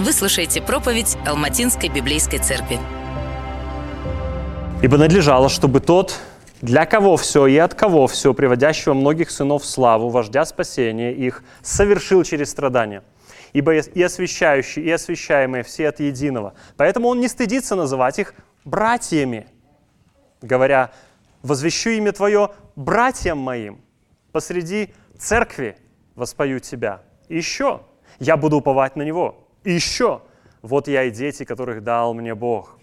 Вы 0.00 0.14
слушаете 0.14 0.62
проповедь 0.62 1.18
Алматинской 1.26 1.90
библейской 1.90 2.38
церкви. 2.38 2.78
Ибо 4.82 4.96
надлежало, 4.96 5.50
чтобы 5.50 5.80
тот, 5.80 6.18
для 6.62 6.86
кого 6.86 7.18
все 7.18 7.46
и 7.46 7.58
от 7.58 7.74
кого 7.74 8.06
все, 8.06 8.32
приводящего 8.32 8.94
многих 8.94 9.30
сынов 9.30 9.62
в 9.62 9.66
славу, 9.66 10.08
вождя 10.08 10.46
спасения 10.46 11.12
их, 11.12 11.44
совершил 11.60 12.24
через 12.24 12.50
страдания. 12.50 13.02
Ибо 13.52 13.74
и 13.74 14.02
освящающие, 14.02 14.86
и 14.86 14.90
освящаемые 14.90 15.64
все 15.64 15.88
от 15.88 16.00
единого. 16.00 16.54
Поэтому 16.78 17.08
он 17.08 17.20
не 17.20 17.28
стыдится 17.28 17.76
называть 17.76 18.18
их 18.18 18.32
братьями, 18.64 19.48
говоря, 20.40 20.92
возвещу 21.42 21.90
имя 21.90 22.12
Твое 22.12 22.52
братьям 22.74 23.36
моим, 23.36 23.82
посреди 24.32 24.94
церкви 25.18 25.76
воспою 26.14 26.58
Тебя. 26.60 27.02
И 27.28 27.36
еще, 27.36 27.82
я 28.18 28.38
буду 28.38 28.56
уповать 28.56 28.96
на 28.96 29.02
Него. 29.02 29.46
И 29.64 29.72
еще, 29.72 30.22
вот 30.62 30.88
я 30.88 31.04
и 31.04 31.10
дети, 31.10 31.44
которых 31.44 31.82
дал 31.82 32.14
мне 32.14 32.34
Бог. 32.34 32.78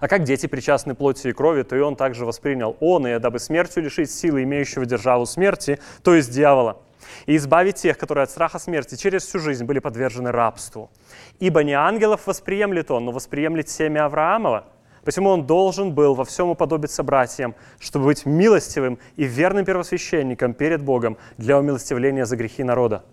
А 0.00 0.08
как 0.08 0.24
дети 0.24 0.46
причастны 0.46 0.94
плоти 0.94 1.28
и 1.28 1.32
крови, 1.32 1.62
то 1.62 1.76
и 1.76 1.80
он 1.80 1.96
также 1.96 2.24
воспринял 2.24 2.76
он, 2.80 3.06
и 3.06 3.18
дабы 3.18 3.38
смертью 3.38 3.82
лишить 3.82 4.10
силы 4.10 4.42
имеющего 4.42 4.86
державу 4.86 5.26
смерти, 5.26 5.78
то 6.02 6.14
есть 6.14 6.30
дьявола, 6.30 6.80
и 7.26 7.36
избавить 7.36 7.76
тех, 7.76 7.98
которые 7.98 8.24
от 8.24 8.30
страха 8.30 8.58
смерти 8.58 8.96
через 8.96 9.24
всю 9.24 9.38
жизнь 9.38 9.64
были 9.64 9.78
подвержены 9.78 10.32
рабству. 10.32 10.90
Ибо 11.38 11.62
не 11.62 11.72
ангелов 11.72 12.26
восприемлет 12.26 12.90
он, 12.90 13.04
но 13.04 13.12
восприемлет 13.12 13.68
семя 13.68 14.06
Авраамова. 14.06 14.66
Посему 15.04 15.30
он 15.30 15.46
должен 15.46 15.92
был 15.92 16.14
во 16.14 16.24
всем 16.24 16.48
уподобиться 16.48 17.02
братьям, 17.02 17.54
чтобы 17.78 18.06
быть 18.06 18.24
милостивым 18.24 18.98
и 19.16 19.24
верным 19.24 19.64
первосвященником 19.64 20.54
перед 20.54 20.82
Богом 20.82 21.18
для 21.36 21.58
умилостивления 21.58 22.24
за 22.24 22.36
грехи 22.36 22.64
народа. 22.64 23.04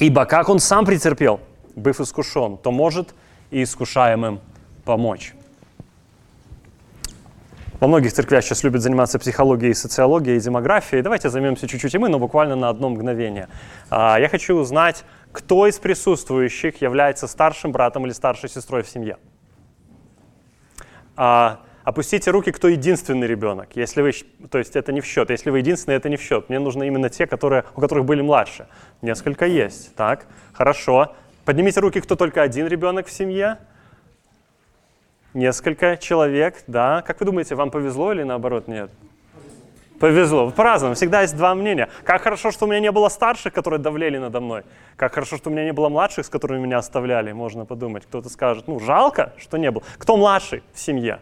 Ибо 0.00 0.24
как 0.24 0.48
он 0.48 0.60
сам 0.60 0.86
претерпел, 0.86 1.40
быв 1.76 2.00
искушен, 2.00 2.56
то 2.56 2.72
может 2.72 3.14
и 3.50 3.62
искушаемым 3.62 4.40
помочь. 4.86 5.34
Во 7.80 7.86
многих 7.86 8.12
церквях 8.12 8.42
сейчас 8.42 8.64
любят 8.64 8.80
заниматься 8.80 9.18
психологией, 9.18 9.74
социологией 9.74 10.40
демографией. 10.40 11.02
Давайте 11.02 11.28
займемся 11.28 11.68
чуть-чуть 11.68 11.94
и 11.94 11.98
мы, 11.98 12.08
но 12.08 12.18
буквально 12.18 12.56
на 12.56 12.70
одно 12.70 12.88
мгновение. 12.88 13.48
А, 13.90 14.18
я 14.18 14.30
хочу 14.30 14.54
узнать, 14.54 15.04
кто 15.32 15.66
из 15.66 15.78
присутствующих 15.78 16.80
является 16.80 17.26
старшим 17.26 17.70
братом 17.70 18.06
или 18.06 18.12
старшей 18.12 18.48
сестрой 18.48 18.82
в 18.82 18.88
семье. 18.88 19.18
Опустите 21.82 22.30
руки, 22.30 22.52
кто 22.52 22.68
единственный 22.68 23.26
ребенок. 23.26 23.70
Если 23.74 24.02
вы, 24.02 24.12
то 24.50 24.58
есть 24.58 24.76
это 24.76 24.92
не 24.92 25.00
в 25.00 25.06
счет. 25.06 25.30
Если 25.30 25.50
вы 25.50 25.58
единственный, 25.58 25.94
это 25.94 26.08
не 26.08 26.16
в 26.16 26.22
счет. 26.22 26.48
Мне 26.48 26.58
нужны 26.58 26.86
именно 26.86 27.08
те, 27.08 27.26
которые, 27.26 27.64
у 27.74 27.80
которых 27.80 28.04
были 28.04 28.20
младше. 28.20 28.66
Несколько 29.00 29.46
есть. 29.46 29.94
Так, 29.94 30.26
хорошо. 30.52 31.14
Поднимите 31.46 31.80
руки, 31.80 32.00
кто 32.00 32.16
только 32.16 32.42
один 32.42 32.66
ребенок 32.66 33.06
в 33.06 33.10
семье. 33.10 33.58
Несколько 35.32 35.96
человек, 35.96 36.62
да. 36.66 37.02
Как 37.02 37.20
вы 37.20 37.26
думаете, 37.26 37.54
вам 37.54 37.70
повезло 37.70 38.12
или 38.12 38.24
наоборот 38.24 38.68
нет? 38.68 38.90
Повезло. 39.98 40.50
По-разному. 40.50 40.94
Всегда 40.94 41.22
есть 41.22 41.36
два 41.36 41.54
мнения. 41.54 41.88
Как 42.04 42.22
хорошо, 42.22 42.50
что 42.50 42.66
у 42.66 42.68
меня 42.68 42.80
не 42.80 42.90
было 42.90 43.08
старших, 43.08 43.54
которые 43.54 43.80
давлели 43.80 44.18
надо 44.18 44.40
мной. 44.40 44.64
Как 44.96 45.14
хорошо, 45.14 45.38
что 45.38 45.48
у 45.48 45.52
меня 45.52 45.64
не 45.64 45.72
было 45.72 45.88
младших, 45.88 46.26
с 46.26 46.28
которыми 46.28 46.62
меня 46.62 46.78
оставляли. 46.78 47.32
Можно 47.32 47.64
подумать. 47.64 48.04
Кто-то 48.04 48.28
скажет, 48.28 48.66
ну, 48.66 48.80
жалко, 48.80 49.32
что 49.38 49.56
не 49.56 49.70
было. 49.70 49.82
Кто 49.98 50.16
младший 50.16 50.62
в 50.74 50.78
семье? 50.78 51.20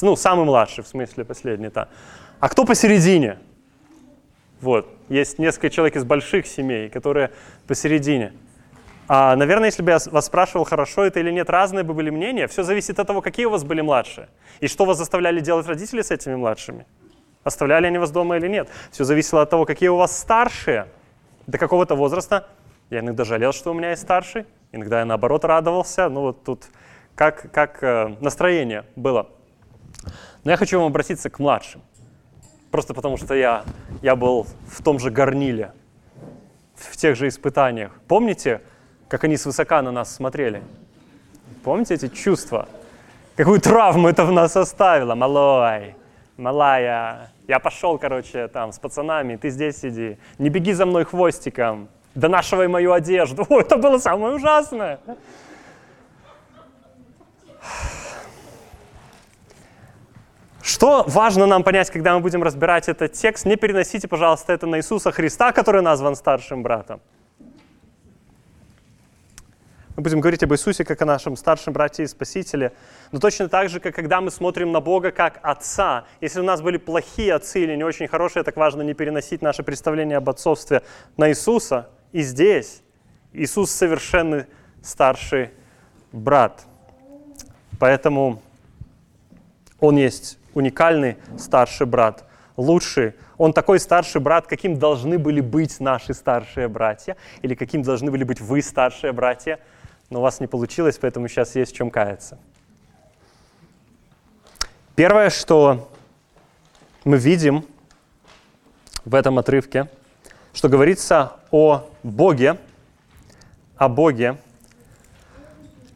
Ну, 0.00 0.16
самый 0.16 0.44
младший, 0.44 0.82
в 0.82 0.88
смысле 0.88 1.24
последний, 1.24 1.68
да. 1.68 1.88
А 2.40 2.48
кто 2.48 2.64
посередине? 2.64 3.38
Вот. 4.60 4.88
Есть 5.08 5.38
несколько 5.38 5.70
человек 5.70 5.96
из 5.96 6.04
больших 6.04 6.46
семей, 6.46 6.88
которые 6.88 7.32
посередине. 7.66 8.32
А, 9.08 9.36
наверное, 9.36 9.66
если 9.66 9.82
бы 9.82 9.90
я 9.90 9.98
вас 10.10 10.26
спрашивал, 10.26 10.64
хорошо 10.64 11.04
это 11.04 11.20
или 11.20 11.30
нет, 11.30 11.50
разные 11.50 11.82
бы 11.82 11.92
были 11.92 12.10
мнения. 12.10 12.46
Все 12.46 12.62
зависит 12.62 12.98
от 12.98 13.06
того, 13.06 13.20
какие 13.20 13.46
у 13.46 13.50
вас 13.50 13.64
были 13.64 13.80
младшие. 13.80 14.28
И 14.60 14.68
что 14.68 14.84
вас 14.84 14.96
заставляли 14.96 15.40
делать 15.40 15.66
родители 15.66 16.00
с 16.00 16.10
этими 16.10 16.36
младшими. 16.36 16.86
Оставляли 17.44 17.86
они 17.88 17.98
вас 17.98 18.10
дома 18.10 18.36
или 18.36 18.48
нет. 18.48 18.68
Все 18.92 19.04
зависело 19.04 19.42
от 19.42 19.50
того, 19.50 19.66
какие 19.66 19.88
у 19.88 19.96
вас 19.96 20.16
старшие. 20.16 20.86
До 21.46 21.58
какого-то 21.58 21.96
возраста. 21.96 22.48
Я 22.88 23.00
иногда 23.00 23.24
жалел, 23.24 23.52
что 23.52 23.72
у 23.72 23.74
меня 23.74 23.90
есть 23.90 24.02
старший. 24.02 24.46
Иногда 24.70 25.00
я 25.00 25.04
наоборот 25.04 25.44
радовался. 25.44 26.08
Ну 26.08 26.20
вот 26.20 26.44
тут 26.44 26.66
как, 27.16 27.50
как 27.50 27.82
э, 27.82 28.16
настроение 28.20 28.84
было. 28.94 29.28
Но 30.44 30.50
я 30.50 30.56
хочу 30.56 30.78
вам 30.78 30.88
обратиться 30.88 31.30
к 31.30 31.38
младшим. 31.38 31.82
Просто 32.70 32.94
потому 32.94 33.16
что 33.16 33.34
я, 33.34 33.64
я 34.00 34.16
был 34.16 34.46
в 34.66 34.82
том 34.82 34.98
же 34.98 35.10
горниле, 35.10 35.72
в 36.74 36.96
тех 36.96 37.16
же 37.16 37.28
испытаниях. 37.28 37.92
Помните, 38.08 38.62
как 39.08 39.24
они 39.24 39.36
свысока 39.36 39.82
на 39.82 39.92
нас 39.92 40.14
смотрели. 40.14 40.62
Помните 41.62 41.94
эти 41.94 42.08
чувства? 42.08 42.68
Какую 43.36 43.60
травму 43.60 44.08
это 44.08 44.24
в 44.24 44.32
нас 44.32 44.56
оставило? 44.56 45.14
Малой, 45.14 45.94
малая, 46.36 47.30
я 47.46 47.58
пошел, 47.58 47.98
короче, 47.98 48.48
там 48.48 48.72
с 48.72 48.78
пацанами, 48.78 49.36
ты 49.36 49.50
здесь 49.50 49.78
сиди. 49.78 50.18
Не 50.38 50.48
беги 50.48 50.72
за 50.72 50.86
мной 50.86 51.04
хвостиком, 51.04 51.88
донашивай 52.14 52.68
мою 52.68 52.92
одежду. 52.92 53.46
О, 53.50 53.60
это 53.60 53.76
было 53.76 53.98
самое 53.98 54.34
ужасное. 54.34 54.98
Что 60.62 61.04
важно 61.08 61.46
нам 61.46 61.64
понять, 61.64 61.90
когда 61.90 62.14
мы 62.14 62.20
будем 62.20 62.42
разбирать 62.44 62.88
этот 62.88 63.14
текст? 63.14 63.44
Не 63.46 63.56
переносите, 63.56 64.06
пожалуйста, 64.06 64.52
это 64.52 64.68
на 64.68 64.76
Иисуса 64.76 65.10
Христа, 65.10 65.50
который 65.50 65.82
назван 65.82 66.14
старшим 66.14 66.62
братом. 66.62 67.00
Мы 69.96 70.04
будем 70.04 70.20
говорить 70.20 70.42
об 70.44 70.52
Иисусе 70.52 70.84
как 70.84 71.02
о 71.02 71.04
нашем 71.04 71.36
старшем 71.36 71.72
брате 71.72 72.04
и 72.04 72.06
спасителе. 72.06 72.72
Но 73.10 73.18
точно 73.18 73.48
так 73.48 73.68
же, 73.70 73.80
как 73.80 73.94
когда 73.94 74.20
мы 74.20 74.30
смотрим 74.30 74.70
на 74.70 74.80
Бога 74.80 75.10
как 75.10 75.40
Отца, 75.42 76.04
если 76.20 76.38
у 76.38 76.44
нас 76.44 76.62
были 76.62 76.76
плохие 76.76 77.34
отцы 77.34 77.64
или 77.64 77.74
не 77.74 77.82
очень 77.82 78.06
хорошие, 78.06 78.44
так 78.44 78.56
важно 78.56 78.82
не 78.82 78.94
переносить 78.94 79.42
наше 79.42 79.64
представление 79.64 80.16
об 80.16 80.30
отцовстве 80.30 80.82
на 81.16 81.28
Иисуса. 81.28 81.90
И 82.12 82.22
здесь 82.22 82.82
Иисус 83.32 83.72
совершенный 83.72 84.46
старший 84.80 85.50
брат. 86.12 86.64
Поэтому 87.80 88.40
Он 89.80 89.96
есть 89.96 90.38
уникальный 90.54 91.16
старший 91.38 91.86
брат, 91.86 92.24
лучший. 92.56 93.14
Он 93.38 93.52
такой 93.52 93.80
старший 93.80 94.20
брат, 94.20 94.46
каким 94.46 94.78
должны 94.78 95.18
были 95.18 95.40
быть 95.40 95.80
наши 95.80 96.14
старшие 96.14 96.68
братья, 96.68 97.16
или 97.42 97.54
каким 97.54 97.82
должны 97.82 98.10
были 98.10 98.24
быть 98.24 98.40
вы, 98.40 98.62
старшие 98.62 99.12
братья– 99.12 99.58
но 100.12 100.18
у 100.18 100.22
вас 100.22 100.40
не 100.40 100.46
получилось, 100.46 100.98
поэтому 101.00 101.26
сейчас 101.26 101.56
есть 101.56 101.72
в 101.72 101.74
чем 101.74 101.90
каяться. 101.90 102.38
Первое, 104.94 105.30
что 105.30 105.90
мы 107.04 107.16
видим 107.16 107.64
в 109.06 109.14
этом 109.14 109.38
отрывке, 109.38 109.88
что 110.52 110.68
говорится 110.68 111.32
о 111.50 111.88
Боге, 112.02 112.58
о 113.78 113.88
Боге, 113.88 114.36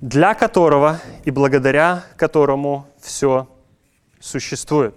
для 0.00 0.32
которого 0.32 0.98
и 1.26 1.30
благодаря 1.30 2.02
которому 2.16 2.86
все 2.98 3.46
существует. 4.26 4.94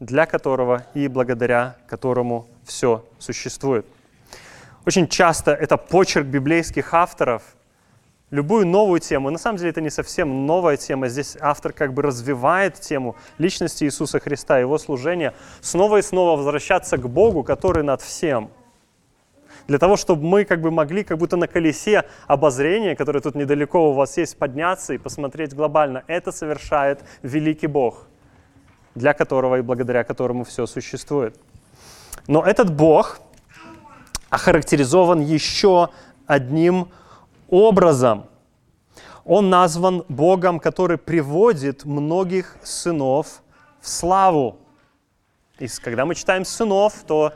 Для 0.00 0.26
которого 0.26 0.86
и 0.94 1.08
благодаря 1.08 1.76
которому 1.88 2.46
все 2.64 3.04
существует. 3.18 3.84
Очень 4.86 5.08
часто 5.08 5.52
это 5.52 5.76
почерк 5.76 6.26
библейских 6.26 6.94
авторов– 6.94 7.42
любую 8.30 8.66
новую 8.66 9.00
тему. 9.00 9.30
На 9.30 9.38
самом 9.38 9.58
деле 9.58 9.70
это 9.70 9.80
не 9.80 9.90
совсем 9.90 10.46
новая 10.46 10.76
тема. 10.76 11.08
Здесь 11.08 11.36
автор 11.40 11.72
как 11.72 11.94
бы 11.94 12.02
развивает 12.02 12.80
тему 12.80 13.16
личности 13.38 13.84
Иисуса 13.84 14.20
Христа, 14.20 14.58
его 14.58 14.78
служения, 14.78 15.34
снова 15.60 15.98
и 15.98 16.02
снова 16.02 16.36
возвращаться 16.36 16.96
к 16.96 17.08
Богу, 17.08 17.42
который 17.42 17.82
над 17.82 18.02
всем. 18.02 18.50
Для 19.66 19.78
того, 19.78 19.96
чтобы 19.96 20.24
мы 20.24 20.44
как 20.44 20.60
бы 20.60 20.70
могли 20.70 21.04
как 21.04 21.18
будто 21.18 21.36
на 21.36 21.46
колесе 21.46 22.04
обозрения, 22.26 22.96
которое 22.96 23.20
тут 23.20 23.34
недалеко 23.34 23.90
у 23.90 23.92
вас 23.92 24.16
есть, 24.16 24.38
подняться 24.38 24.94
и 24.94 24.98
посмотреть 24.98 25.54
глобально. 25.54 26.04
Это 26.06 26.32
совершает 26.32 27.00
великий 27.22 27.66
Бог, 27.66 28.06
для 28.98 29.14
которого 29.14 29.58
и 29.58 29.62
благодаря 29.62 30.04
которому 30.04 30.44
все 30.44 30.66
существует. 30.66 31.38
Но 32.26 32.44
этот 32.44 32.74
Бог 32.74 33.20
охарактеризован 34.28 35.20
еще 35.20 35.88
одним 36.26 36.88
образом. 37.48 38.26
Он 39.24 39.50
назван 39.50 40.04
Богом, 40.08 40.60
который 40.60 40.98
приводит 40.98 41.84
многих 41.84 42.56
сынов 42.62 43.42
в 43.80 43.88
славу. 43.88 44.58
И 45.58 45.66
когда 45.82 46.04
мы 46.04 46.14
читаем 46.14 46.44
сынов, 46.44 46.94
то 47.06 47.32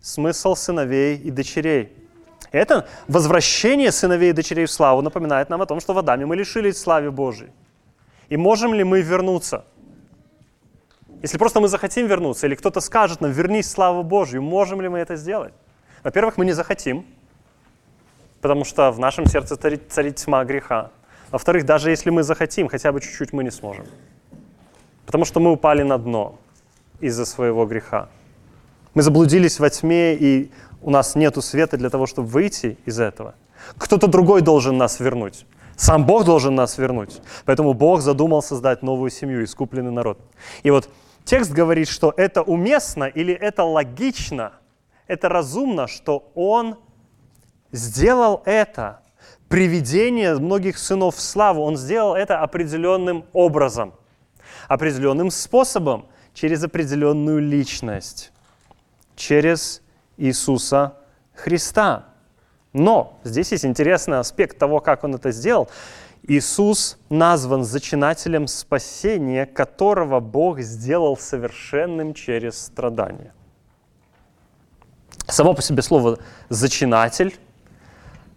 смысл 0.00 0.54
сыновей 0.54 1.16
и 1.16 1.30
дочерей. 1.30 1.92
Это 2.52 2.86
возвращение 3.08 3.90
сыновей 3.90 4.30
и 4.30 4.32
дочерей 4.32 4.66
в 4.66 4.70
славу 4.70 5.02
напоминает 5.02 5.50
нам 5.50 5.62
о 5.62 5.66
том, 5.66 5.80
что 5.80 5.92
в 5.92 5.98
Адаме 5.98 6.24
мы 6.24 6.36
лишились 6.36 6.80
славы 6.80 7.10
Божьей. 7.10 7.50
И 8.28 8.36
можем 8.36 8.74
ли 8.74 8.84
мы 8.84 9.02
вернуться? 9.02 9.64
Если 11.24 11.38
просто 11.38 11.58
мы 11.58 11.68
захотим 11.68 12.06
вернуться, 12.06 12.46
или 12.46 12.54
кто-то 12.54 12.80
скажет 12.82 13.22
нам, 13.22 13.30
вернись 13.30 13.70
славу 13.70 14.02
Божью, 14.02 14.42
можем 14.42 14.82
ли 14.82 14.90
мы 14.90 14.98
это 14.98 15.16
сделать? 15.16 15.54
Во-первых, 16.02 16.36
мы 16.36 16.44
не 16.44 16.52
захотим, 16.52 17.06
потому 18.42 18.66
что 18.66 18.90
в 18.90 18.98
нашем 18.98 19.24
сердце 19.24 19.56
царит, 19.56 19.84
царит 19.88 20.16
тьма 20.16 20.44
греха. 20.44 20.90
Во-вторых, 21.30 21.64
даже 21.64 21.88
если 21.88 22.10
мы 22.10 22.24
захотим, 22.24 22.68
хотя 22.68 22.92
бы 22.92 23.00
чуть-чуть 23.00 23.32
мы 23.32 23.42
не 23.42 23.50
сможем. 23.50 23.86
Потому 25.06 25.24
что 25.24 25.40
мы 25.40 25.50
упали 25.50 25.82
на 25.82 25.96
дно 25.96 26.38
из-за 27.00 27.24
своего 27.24 27.64
греха. 27.64 28.10
Мы 28.92 29.00
заблудились 29.00 29.58
во 29.58 29.70
тьме, 29.70 30.14
и 30.14 30.50
у 30.82 30.90
нас 30.90 31.14
нет 31.14 31.42
света 31.42 31.78
для 31.78 31.88
того, 31.88 32.06
чтобы 32.06 32.28
выйти 32.28 32.76
из 32.84 33.00
этого. 33.00 33.34
Кто-то 33.78 34.08
другой 34.08 34.42
должен 34.42 34.76
нас 34.76 35.00
вернуть. 35.00 35.46
Сам 35.74 36.04
Бог 36.04 36.26
должен 36.26 36.54
нас 36.54 36.76
вернуть. 36.76 37.22
Поэтому 37.46 37.72
Бог 37.72 38.02
задумал 38.02 38.42
создать 38.42 38.82
новую 38.82 39.10
семью, 39.10 39.42
искупленный 39.42 39.90
народ. 39.90 40.18
И 40.62 40.70
вот 40.70 40.90
текст 41.24 41.52
говорит, 41.52 41.88
что 41.88 42.12
это 42.16 42.42
уместно 42.42 43.04
или 43.04 43.34
это 43.34 43.64
логично, 43.64 44.52
это 45.06 45.28
разумно, 45.28 45.86
что 45.86 46.30
Он 46.34 46.78
сделал 47.72 48.42
это, 48.44 49.00
приведение 49.48 50.38
многих 50.38 50.78
сынов 50.78 51.16
в 51.16 51.20
славу, 51.20 51.62
Он 51.62 51.76
сделал 51.76 52.14
это 52.14 52.40
определенным 52.40 53.24
образом, 53.32 53.94
определенным 54.68 55.30
способом, 55.30 56.06
через 56.34 56.64
определенную 56.64 57.40
личность, 57.40 58.32
через 59.16 59.82
Иисуса 60.16 60.96
Христа. 61.34 62.06
Но 62.72 63.20
здесь 63.22 63.52
есть 63.52 63.64
интересный 63.64 64.18
аспект 64.18 64.58
того, 64.58 64.80
как 64.80 65.04
он 65.04 65.14
это 65.14 65.30
сделал. 65.30 65.70
Иисус 66.26 66.98
назван 67.10 67.64
зачинателем 67.64 68.46
спасения, 68.46 69.44
которого 69.44 70.20
Бог 70.20 70.60
сделал 70.60 71.18
совершенным 71.18 72.14
через 72.14 72.58
страдания. 72.58 73.34
Само 75.26 75.52
по 75.52 75.60
себе 75.60 75.82
слово 75.82 76.18
«зачинатель» 76.48 77.36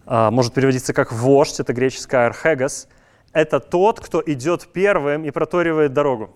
а, 0.04 0.30
может 0.30 0.52
переводиться 0.52 0.92
как 0.92 1.12
«вождь», 1.12 1.60
это 1.60 1.72
греческое 1.72 2.26
«архегос». 2.26 2.88
Это 3.32 3.58
тот, 3.58 4.00
кто 4.00 4.22
идет 4.24 4.68
первым 4.72 5.24
и 5.24 5.30
проторивает 5.30 5.92
дорогу. 5.92 6.34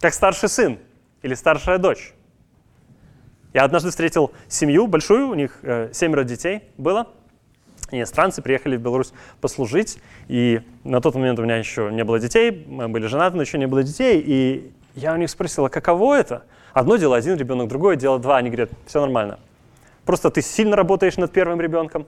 Как 0.00 0.14
старший 0.14 0.48
сын 0.48 0.78
или 1.22 1.34
старшая 1.34 1.78
дочь. 1.78 2.14
Я 3.54 3.64
однажды 3.64 3.90
встретил 3.90 4.32
семью 4.48 4.86
большую, 4.88 5.28
у 5.28 5.34
них 5.34 5.58
э, 5.62 5.90
семеро 5.92 6.24
детей 6.24 6.62
было. 6.76 7.08
Иностранцы 7.90 8.42
приехали 8.42 8.76
в 8.76 8.80
Беларусь 8.80 9.12
послужить, 9.40 9.98
и 10.28 10.60
на 10.84 11.00
тот 11.00 11.14
момент 11.14 11.38
у 11.38 11.42
меня 11.42 11.56
еще 11.56 11.90
не 11.90 12.04
было 12.04 12.18
детей, 12.18 12.66
мы 12.68 12.88
были 12.88 13.06
женаты, 13.06 13.36
но 13.36 13.42
еще 13.42 13.58
не 13.58 13.66
было 13.66 13.82
детей, 13.82 14.22
и 14.24 14.72
я 14.94 15.14
у 15.14 15.16
них 15.16 15.30
спросил, 15.30 15.64
а 15.64 15.70
каково 15.70 16.16
это? 16.16 16.42
Одно 16.72 16.96
дело 16.96 17.16
один 17.16 17.36
ребенок, 17.36 17.68
другое 17.68 17.96
дело 17.96 18.18
два. 18.18 18.36
Они 18.36 18.50
говорят, 18.50 18.70
все 18.86 19.00
нормально. 19.00 19.38
Просто 20.04 20.30
ты 20.30 20.42
сильно 20.42 20.76
работаешь 20.76 21.16
над 21.16 21.32
первым 21.32 21.60
ребенком, 21.60 22.06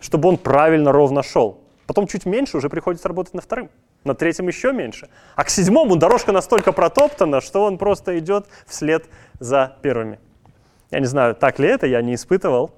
чтобы 0.00 0.28
он 0.28 0.36
правильно, 0.36 0.92
ровно 0.92 1.22
шел. 1.22 1.60
Потом 1.86 2.06
чуть 2.06 2.26
меньше 2.26 2.56
уже 2.56 2.68
приходится 2.68 3.08
работать 3.08 3.34
над 3.34 3.44
вторым, 3.44 3.70
на 4.04 4.14
третьем 4.14 4.48
еще 4.48 4.72
меньше. 4.72 5.08
А 5.36 5.44
к 5.44 5.50
седьмому 5.50 5.96
дорожка 5.96 6.32
настолько 6.32 6.72
протоптана, 6.72 7.40
что 7.40 7.64
он 7.64 7.78
просто 7.78 8.18
идет 8.18 8.46
вслед 8.66 9.04
за 9.38 9.76
первыми. 9.82 10.18
Я 10.90 11.00
не 11.00 11.06
знаю, 11.06 11.34
так 11.34 11.58
ли 11.58 11.68
это, 11.68 11.86
я 11.86 12.02
не 12.02 12.14
испытывал. 12.14 12.72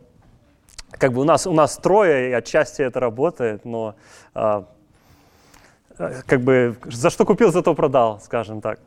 Как 0.92 1.12
бы 1.12 1.20
у 1.20 1.24
нас, 1.24 1.46
у 1.46 1.52
нас 1.52 1.76
трое, 1.76 2.30
и 2.30 2.32
отчасти 2.32 2.82
это 2.82 2.98
работает, 2.98 3.64
но 3.64 3.94
а, 4.34 4.64
э, 5.98 6.22
как 6.26 6.40
бы 6.40 6.76
за 6.84 7.10
что 7.10 7.24
купил, 7.24 7.52
зато 7.52 7.74
продал, 7.74 8.20
скажем 8.20 8.60
так. 8.60 8.80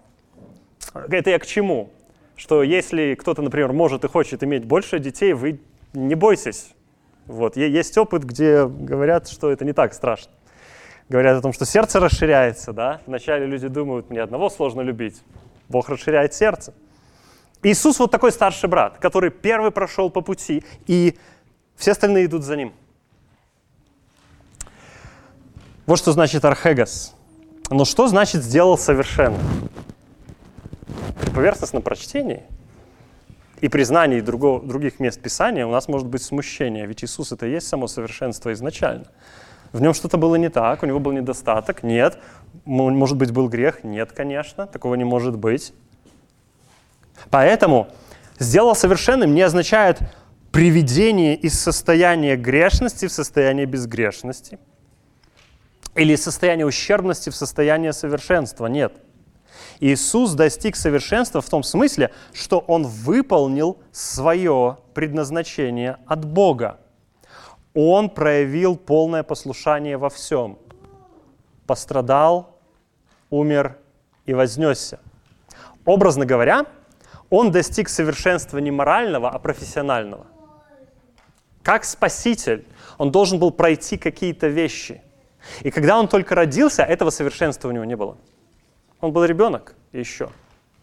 Это 0.93 1.29
я 1.29 1.39
к 1.39 1.45
чему? 1.45 1.91
Что 2.35 2.63
если 2.63 3.15
кто-то, 3.15 3.41
например, 3.41 3.71
может 3.71 4.03
и 4.03 4.07
хочет 4.07 4.43
иметь 4.43 4.65
больше 4.65 4.99
детей, 4.99 5.33
вы 5.33 5.59
не 5.93 6.15
бойтесь. 6.15 6.73
Вот. 7.27 7.55
Есть 7.55 7.97
опыт, 7.97 8.23
где 8.23 8.65
говорят, 8.65 9.29
что 9.29 9.51
это 9.51 9.63
не 9.63 9.73
так 9.73 9.93
страшно. 9.93 10.31
Говорят 11.07 11.37
о 11.37 11.41
том, 11.41 11.53
что 11.53 11.65
сердце 11.65 11.99
расширяется. 11.99 12.73
Да? 12.73 13.01
Вначале 13.05 13.45
люди 13.45 13.67
думают, 13.67 14.09
мне 14.09 14.21
одного 14.21 14.49
сложно 14.49 14.81
любить. 14.81 15.21
Бог 15.69 15.89
расширяет 15.89 16.33
сердце. 16.33 16.73
Иисус 17.63 17.99
вот 17.99 18.09
такой 18.09 18.31
старший 18.31 18.69
брат, 18.69 18.97
который 18.97 19.29
первый 19.29 19.71
прошел 19.71 20.09
по 20.09 20.21
пути, 20.21 20.63
и 20.87 21.17
все 21.81 21.93
остальные 21.93 22.27
идут 22.27 22.43
за 22.43 22.55
ним. 22.55 22.73
Вот 25.87 25.97
что 25.97 26.11
значит 26.11 26.45
архегос. 26.45 27.15
Но 27.71 27.85
что 27.85 28.07
значит 28.07 28.43
сделал 28.43 28.77
совершенно? 28.77 29.39
При 31.19 31.31
поверхностном 31.31 31.81
прочтении 31.81 32.43
и 33.61 33.67
признании 33.67 34.21
другого, 34.21 34.61
других 34.61 34.99
мест 34.99 35.19
Писания 35.19 35.65
у 35.65 35.71
нас 35.71 35.87
может 35.87 36.07
быть 36.07 36.21
смущение, 36.21 36.85
ведь 36.85 37.03
Иисус 37.03 37.31
это 37.31 37.47
и 37.47 37.51
есть 37.51 37.67
само 37.67 37.87
совершенство 37.87 38.53
изначально. 38.53 39.07
В 39.71 39.81
нем 39.81 39.95
что-то 39.95 40.17
было 40.17 40.35
не 40.35 40.49
так, 40.49 40.83
у 40.83 40.85
него 40.85 40.99
был 40.99 41.13
недостаток, 41.13 41.81
нет. 41.81 42.19
Может 42.63 43.17
быть, 43.17 43.31
был 43.31 43.49
грех, 43.49 43.83
нет, 43.83 44.11
конечно, 44.11 44.67
такого 44.67 44.93
не 44.93 45.03
может 45.03 45.35
быть. 45.35 45.73
Поэтому 47.31 47.87
«сделал 48.37 48.75
совершенным» 48.75 49.33
не 49.33 49.41
означает 49.41 49.99
приведение 50.51 51.35
из 51.35 51.59
состояния 51.59 52.35
грешности 52.35 53.07
в 53.07 53.11
состояние 53.11 53.65
безгрешности 53.65 54.59
или 55.95 56.13
из 56.13 56.23
состояния 56.23 56.65
ущербности 56.65 57.29
в 57.29 57.35
состояние 57.35 57.93
совершенства. 57.93 58.67
Нет. 58.67 58.93
Иисус 59.79 60.33
достиг 60.33 60.75
совершенства 60.75 61.41
в 61.41 61.49
том 61.49 61.63
смысле, 61.63 62.11
что 62.33 62.59
Он 62.59 62.83
выполнил 62.83 63.79
свое 63.91 64.77
предназначение 64.93 65.97
от 66.05 66.25
Бога. 66.25 66.79
Он 67.73 68.09
проявил 68.09 68.75
полное 68.75 69.23
послушание 69.23 69.97
во 69.97 70.09
всем. 70.09 70.59
Пострадал, 71.65 72.59
умер 73.29 73.77
и 74.25 74.33
вознесся. 74.33 74.99
Образно 75.85 76.25
говоря, 76.25 76.65
он 77.29 77.51
достиг 77.51 77.87
совершенства 77.87 78.57
не 78.57 78.71
морального, 78.71 79.29
а 79.29 79.39
профессионального. 79.39 80.27
Как 81.63 81.83
спаситель, 81.85 82.65
он 82.97 83.11
должен 83.11 83.39
был 83.39 83.51
пройти 83.51 83.97
какие-то 83.97 84.47
вещи. 84.47 85.01
И 85.61 85.71
когда 85.71 85.99
он 85.99 86.07
только 86.07 86.35
родился, 86.35 86.83
этого 86.83 87.09
совершенства 87.09 87.69
у 87.69 87.71
него 87.71 87.85
не 87.85 87.95
было. 87.95 88.17
Он 88.99 89.11
был 89.11 89.25
ребенок 89.25 89.75
еще. 89.91 90.29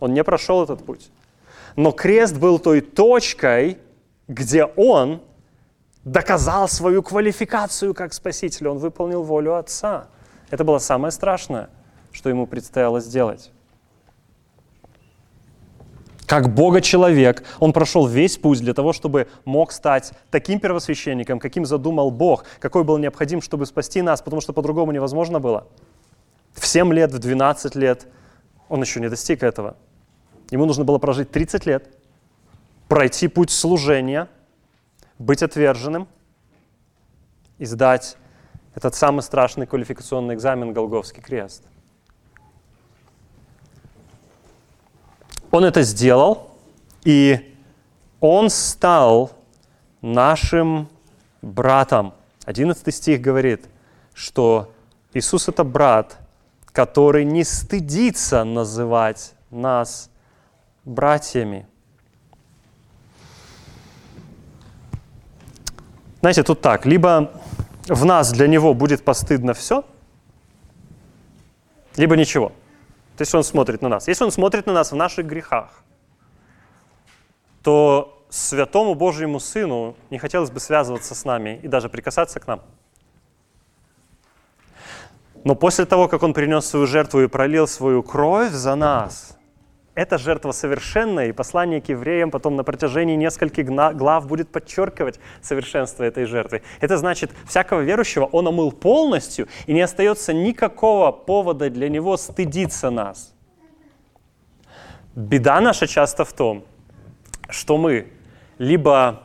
Он 0.00 0.14
не 0.14 0.22
прошел 0.24 0.62
этот 0.62 0.84
путь. 0.84 1.10
Но 1.76 1.92
крест 1.92 2.36
был 2.36 2.58
той 2.58 2.80
точкой, 2.80 3.78
где 4.26 4.64
он 4.64 5.22
доказал 6.04 6.68
свою 6.68 7.02
квалификацию 7.02 7.94
как 7.94 8.12
спаситель. 8.12 8.68
Он 8.68 8.78
выполнил 8.78 9.22
волю 9.22 9.54
Отца. 9.54 10.08
Это 10.50 10.64
было 10.64 10.78
самое 10.78 11.12
страшное, 11.12 11.70
что 12.12 12.28
ему 12.28 12.46
предстояло 12.46 13.00
сделать 13.00 13.52
как 16.28 16.52
Бога-человек, 16.52 17.42
он 17.58 17.72
прошел 17.72 18.06
весь 18.06 18.36
путь 18.36 18.60
для 18.60 18.74
того, 18.74 18.92
чтобы 18.92 19.28
мог 19.46 19.72
стать 19.72 20.12
таким 20.30 20.60
первосвященником, 20.60 21.40
каким 21.40 21.64
задумал 21.64 22.10
Бог, 22.10 22.44
какой 22.60 22.84
был 22.84 22.98
необходим, 22.98 23.40
чтобы 23.40 23.64
спасти 23.64 24.02
нас, 24.02 24.20
потому 24.20 24.42
что 24.42 24.52
по-другому 24.52 24.92
невозможно 24.92 25.40
было. 25.40 25.66
В 26.52 26.66
7 26.66 26.92
лет, 26.92 27.12
в 27.12 27.18
12 27.18 27.74
лет 27.76 28.06
он 28.68 28.82
еще 28.82 29.00
не 29.00 29.08
достиг 29.08 29.42
этого. 29.42 29.78
Ему 30.50 30.66
нужно 30.66 30.84
было 30.84 30.98
прожить 30.98 31.30
30 31.30 31.64
лет, 31.64 31.88
пройти 32.88 33.26
путь 33.28 33.50
служения, 33.50 34.28
быть 35.18 35.42
отверженным 35.42 36.06
и 37.56 37.64
сдать 37.64 38.18
этот 38.74 38.94
самый 38.94 39.22
страшный 39.22 39.66
квалификационный 39.66 40.34
экзамен 40.34 40.74
Голговский 40.74 41.22
крест– 41.22 41.64
Он 45.50 45.64
это 45.64 45.82
сделал, 45.82 46.50
и 47.04 47.54
он 48.20 48.50
стал 48.50 49.30
нашим 50.02 50.88
братом. 51.42 52.12
11 52.44 52.94
стих 52.94 53.20
говорит, 53.20 53.66
что 54.14 54.72
Иисус 55.14 55.48
это 55.48 55.64
брат, 55.64 56.18
который 56.66 57.24
не 57.24 57.44
стыдится 57.44 58.44
называть 58.44 59.32
нас 59.50 60.10
братьями. 60.84 61.66
Знаете, 66.20 66.42
тут 66.42 66.60
так, 66.60 66.84
либо 66.84 67.32
в 67.86 68.04
нас 68.04 68.32
для 68.32 68.48
него 68.48 68.74
будет 68.74 69.04
постыдно 69.04 69.54
все, 69.54 69.84
либо 71.96 72.16
ничего. 72.16 72.52
То 73.18 73.22
есть 73.22 73.34
он 73.34 73.42
смотрит 73.42 73.82
на 73.82 73.88
нас. 73.88 74.06
Если 74.06 74.22
он 74.22 74.30
смотрит 74.30 74.66
на 74.66 74.72
нас 74.72 74.92
в 74.92 74.94
наших 74.94 75.26
грехах, 75.26 75.82
то 77.64 78.24
святому 78.28 78.94
Божьему 78.94 79.40
Сыну 79.40 79.96
не 80.10 80.18
хотелось 80.18 80.52
бы 80.52 80.60
связываться 80.60 81.16
с 81.16 81.24
нами 81.24 81.58
и 81.60 81.66
даже 81.66 81.88
прикасаться 81.88 82.38
к 82.38 82.46
нам. 82.46 82.62
Но 85.42 85.56
после 85.56 85.84
того, 85.84 86.06
как 86.06 86.22
Он 86.22 86.32
принес 86.32 86.66
свою 86.66 86.86
жертву 86.86 87.20
и 87.22 87.26
пролил 87.26 87.66
свою 87.66 88.04
кровь 88.04 88.52
за 88.52 88.76
нас, 88.76 89.37
эта 89.98 90.16
жертва 90.16 90.52
совершенная, 90.52 91.26
и 91.26 91.32
послание 91.32 91.80
к 91.80 91.88
евреям 91.88 92.30
потом 92.30 92.54
на 92.54 92.62
протяжении 92.62 93.16
нескольких 93.16 93.66
глав 93.66 94.28
будет 94.28 94.48
подчеркивать 94.48 95.18
совершенство 95.42 96.04
этой 96.04 96.24
жертвы. 96.24 96.62
Это 96.80 96.96
значит, 96.98 97.32
всякого 97.48 97.80
верующего 97.80 98.26
он 98.26 98.46
омыл 98.46 98.70
полностью, 98.70 99.48
и 99.66 99.72
не 99.72 99.80
остается 99.80 100.32
никакого 100.32 101.10
повода 101.10 101.68
для 101.68 101.88
него 101.88 102.16
стыдиться 102.16 102.90
нас. 102.90 103.34
Беда 105.16 105.60
наша 105.60 105.88
часто 105.88 106.24
в 106.24 106.32
том, 106.32 106.64
что 107.48 107.76
мы 107.76 108.06
либо 108.58 109.24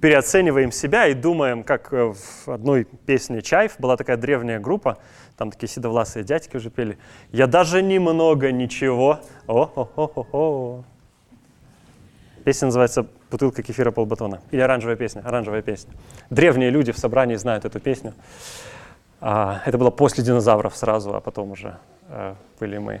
переоцениваем 0.00 0.72
себя 0.72 1.08
и 1.08 1.14
думаем, 1.14 1.62
как 1.62 1.92
э, 1.92 2.14
в 2.46 2.50
одной 2.50 2.84
песне 2.84 3.42
«Чайф» 3.42 3.74
была 3.78 3.98
такая 3.98 4.16
древняя 4.16 4.58
группа, 4.58 4.96
там 5.40 5.50
такие 5.50 5.70
седовласые 5.70 6.22
дядьки 6.22 6.54
уже 6.58 6.68
пели. 6.68 6.98
«Я 7.32 7.46
даже 7.46 7.80
немного 7.80 8.52
ничего». 8.52 9.20
О-хо-хо-хо-хо. 9.46 10.84
Песня 12.44 12.66
называется 12.66 13.06
«Бутылка 13.30 13.62
кефира 13.62 13.90
полбатона». 13.90 14.42
Или 14.50 14.60
оранжевая 14.60 14.96
песня, 14.96 15.22
оранжевая 15.24 15.62
песня. 15.62 15.94
Древние 16.28 16.68
люди 16.68 16.92
в 16.92 16.98
собрании 16.98 17.36
знают 17.36 17.64
эту 17.64 17.80
песню. 17.80 18.12
А, 19.22 19.62
это 19.64 19.78
было 19.78 19.88
после 19.90 20.22
динозавров 20.22 20.76
сразу, 20.76 21.14
а 21.14 21.20
потом 21.20 21.52
уже 21.52 21.78
а, 22.10 22.36
были 22.60 22.76
мы. 22.76 23.00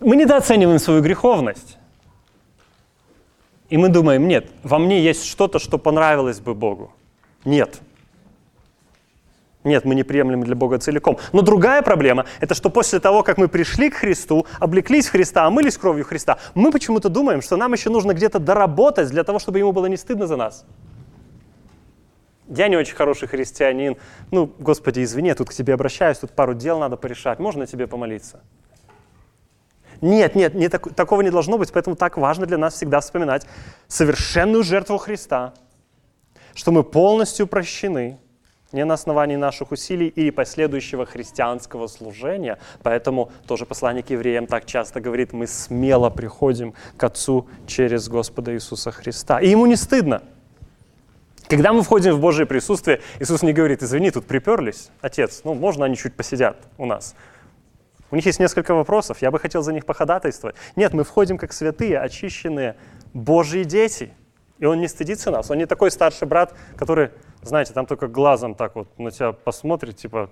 Мы 0.00 0.14
недооцениваем 0.16 0.78
свою 0.78 1.00
греховность. 1.00 1.78
И 3.70 3.78
мы 3.78 3.88
думаем, 3.88 4.28
нет, 4.28 4.50
во 4.62 4.78
мне 4.78 5.00
есть 5.00 5.24
что-то, 5.24 5.58
что 5.58 5.78
понравилось 5.78 6.40
бы 6.40 6.54
Богу. 6.54 6.92
Нет. 7.46 7.80
Нет, 9.66 9.84
мы 9.84 9.96
не 9.96 10.04
приемлемы 10.04 10.44
для 10.44 10.54
Бога 10.54 10.78
целиком. 10.78 11.18
Но 11.32 11.42
другая 11.42 11.82
проблема– 11.82 12.24
это 12.40 12.54
что 12.54 12.70
после 12.70 13.00
того, 13.00 13.24
как 13.24 13.36
мы 13.36 13.48
пришли 13.48 13.90
к 13.90 13.96
Христу, 13.96 14.46
облеклись 14.60 15.08
в 15.08 15.10
Христа, 15.10 15.44
омылись 15.44 15.76
кровью 15.76 16.04
Христа, 16.04 16.38
мы 16.54 16.70
почему-то 16.70 17.08
думаем, 17.08 17.42
что 17.42 17.56
нам 17.56 17.72
еще 17.72 17.90
нужно 17.90 18.12
где-то 18.12 18.38
доработать 18.38 19.10
для 19.10 19.24
того, 19.24 19.40
чтобы 19.40 19.58
ему 19.58 19.72
было 19.72 19.86
не 19.86 19.96
стыдно 19.96 20.28
за 20.28 20.36
нас. 20.36 20.64
Я 22.48 22.68
не 22.68 22.76
очень 22.76 22.94
хороший 22.94 23.26
христианин. 23.26 23.96
Ну, 24.30 24.48
Господи, 24.60 25.02
извини, 25.02 25.30
я 25.30 25.34
тут 25.34 25.50
к 25.50 25.52
тебе 25.52 25.74
обращаюсь, 25.74 26.18
тут 26.18 26.30
пару 26.30 26.54
дел 26.54 26.78
надо 26.78 26.96
порешать. 26.96 27.40
Можно 27.40 27.66
тебе 27.66 27.88
помолиться? 27.88 28.44
Нет, 30.00 30.36
нет, 30.36 30.54
не 30.54 30.68
так, 30.68 30.94
такого 30.94 31.22
не 31.22 31.30
должно 31.30 31.58
быть, 31.58 31.72
поэтому 31.72 31.96
так 31.96 32.18
важно 32.18 32.46
для 32.46 32.56
нас 32.56 32.74
всегда 32.74 33.00
вспоминать 33.00 33.48
совершенную 33.88 34.62
жертву 34.62 34.96
Христа, 34.98 35.54
что 36.54 36.70
мы 36.70 36.84
полностью 36.84 37.48
прощены, 37.48 38.20
не 38.72 38.84
на 38.84 38.94
основании 38.94 39.36
наших 39.36 39.72
усилий 39.72 40.08
и 40.08 40.30
последующего 40.30 41.06
христианского 41.06 41.86
служения. 41.86 42.58
Поэтому 42.82 43.30
тоже 43.46 43.66
послание 43.66 44.02
к 44.02 44.10
евреям 44.10 44.46
так 44.46 44.66
часто 44.66 45.00
говорит, 45.00 45.32
мы 45.32 45.46
смело 45.46 46.10
приходим 46.10 46.74
к 46.96 47.04
Отцу 47.04 47.46
через 47.66 48.08
Господа 48.08 48.54
Иисуса 48.54 48.90
Христа. 48.90 49.40
И 49.40 49.48
ему 49.48 49.66
не 49.66 49.76
стыдно. 49.76 50.22
Когда 51.48 51.72
мы 51.72 51.82
входим 51.82 52.14
в 52.14 52.20
Божье 52.20 52.44
присутствие, 52.44 53.00
Иисус 53.20 53.42
не 53.42 53.52
говорит, 53.52 53.82
извини, 53.82 54.10
тут 54.10 54.26
приперлись, 54.26 54.90
Отец, 55.00 55.42
ну 55.44 55.54
можно 55.54 55.84
они 55.84 55.96
чуть 55.96 56.14
посидят 56.14 56.56
у 56.76 56.86
нас. 56.86 57.14
У 58.10 58.16
них 58.16 58.26
есть 58.26 58.40
несколько 58.40 58.74
вопросов, 58.74 59.22
я 59.22 59.30
бы 59.30 59.38
хотел 59.38 59.62
за 59.62 59.72
них 59.72 59.86
походатайствовать. 59.86 60.56
Нет, 60.74 60.92
мы 60.92 61.04
входим 61.04 61.38
как 61.38 61.52
святые, 61.52 62.00
очищенные 62.00 62.76
Божьи 63.14 63.62
дети. 63.62 64.12
И 64.58 64.64
он 64.64 64.80
не 64.80 64.88
стыдится 64.88 65.30
нас. 65.30 65.50
Он 65.50 65.58
не 65.58 65.66
такой 65.66 65.90
старший 65.90 66.26
брат, 66.26 66.54
который, 66.76 67.10
знаете, 67.42 67.72
там 67.72 67.86
только 67.86 68.08
глазом 68.08 68.54
так 68.54 68.74
вот 68.74 68.98
на 68.98 69.10
тебя 69.10 69.32
посмотрит, 69.32 69.96
типа, 69.96 70.30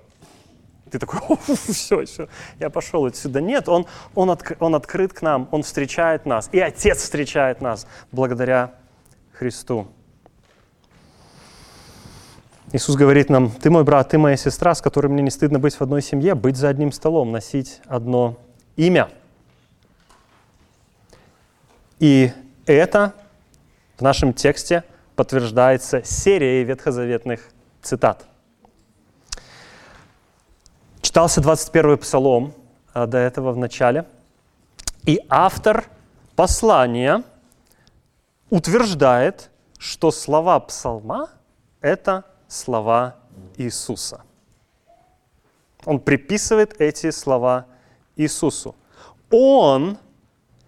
ты 0.91 0.99
такой, 0.99 1.21
все, 1.47 2.05
все, 2.07 2.29
я 2.59 2.71
пошел 2.71 3.05
отсюда. 3.05 3.41
Нет, 3.41 3.69
он, 3.69 3.87
он, 4.15 4.31
отк, 4.31 4.53
он 4.61 4.75
открыт 4.75 5.13
к 5.13 5.23
нам, 5.23 5.49
он 5.51 5.63
встречает 5.63 6.27
нас. 6.27 6.49
И 6.53 6.61
Отец 6.61 6.99
встречает 6.99 7.61
нас 7.61 7.87
благодаря 8.13 8.75
Христу. 9.33 9.89
Иисус 12.73 12.97
говорит 12.97 13.31
нам, 13.31 13.51
ты 13.51 13.71
мой 13.71 13.85
брат, 13.85 14.09
ты 14.09 14.19
моя 14.19 14.37
сестра, 14.37 14.75
с 14.75 14.81
которой 14.81 15.07
мне 15.07 15.23
не 15.23 15.31
стыдно 15.31 15.59
быть 15.59 15.75
в 15.75 15.81
одной 15.81 16.03
семье, 16.03 16.35
быть 16.35 16.57
за 16.57 16.69
одним 16.69 16.93
столом, 16.93 17.31
носить 17.31 17.81
одно 17.87 18.37
имя. 18.77 19.11
И 22.01 22.33
это 22.67 23.15
в 23.97 24.03
нашем 24.03 24.33
тексте 24.33 24.85
подтверждается 25.17 26.03
серией 26.03 26.65
ветхозаветных 26.65 27.41
цитат. 27.83 28.27
Читался 31.01 31.41
21 31.41 31.99
псалом 31.99 32.55
а, 32.93 33.07
до 33.07 33.19
этого 33.19 33.53
в 33.53 33.57
начале, 33.57 34.05
и 35.07 35.21
автор 35.29 35.85
послания 36.35 37.23
утверждает, 38.51 39.51
что 39.79 40.11
слова 40.11 40.59
псалма– 40.61 41.29
это 41.81 42.25
слова 42.49 43.17
Иисуса. 43.57 44.23
Он 45.85 46.01
приписывает 46.01 46.81
эти 46.81 47.11
слова 47.11 47.67
Иисусу. 48.17 48.75
Он 49.31 49.99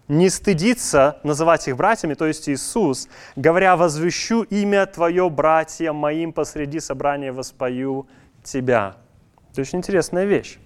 не 0.07 0.29
стыдится 0.29 1.19
называть 1.23 1.67
их 1.67 1.75
братьями, 1.75 2.13
то 2.13 2.25
есть 2.25 2.47
Иисус, 2.49 3.07
говоря, 3.35 3.75
«Возвещу 3.75 4.43
имя 4.43 4.85
Твое, 4.85 5.29
братья 5.29 5.91
моим, 5.93 6.33
посреди 6.33 6.79
собрания 6.79 7.31
воспою 7.31 8.07
Тебя». 8.43 8.95
Это 9.51 9.61
очень 9.61 9.79
интересная 9.79 10.25
вещь. 10.25 10.59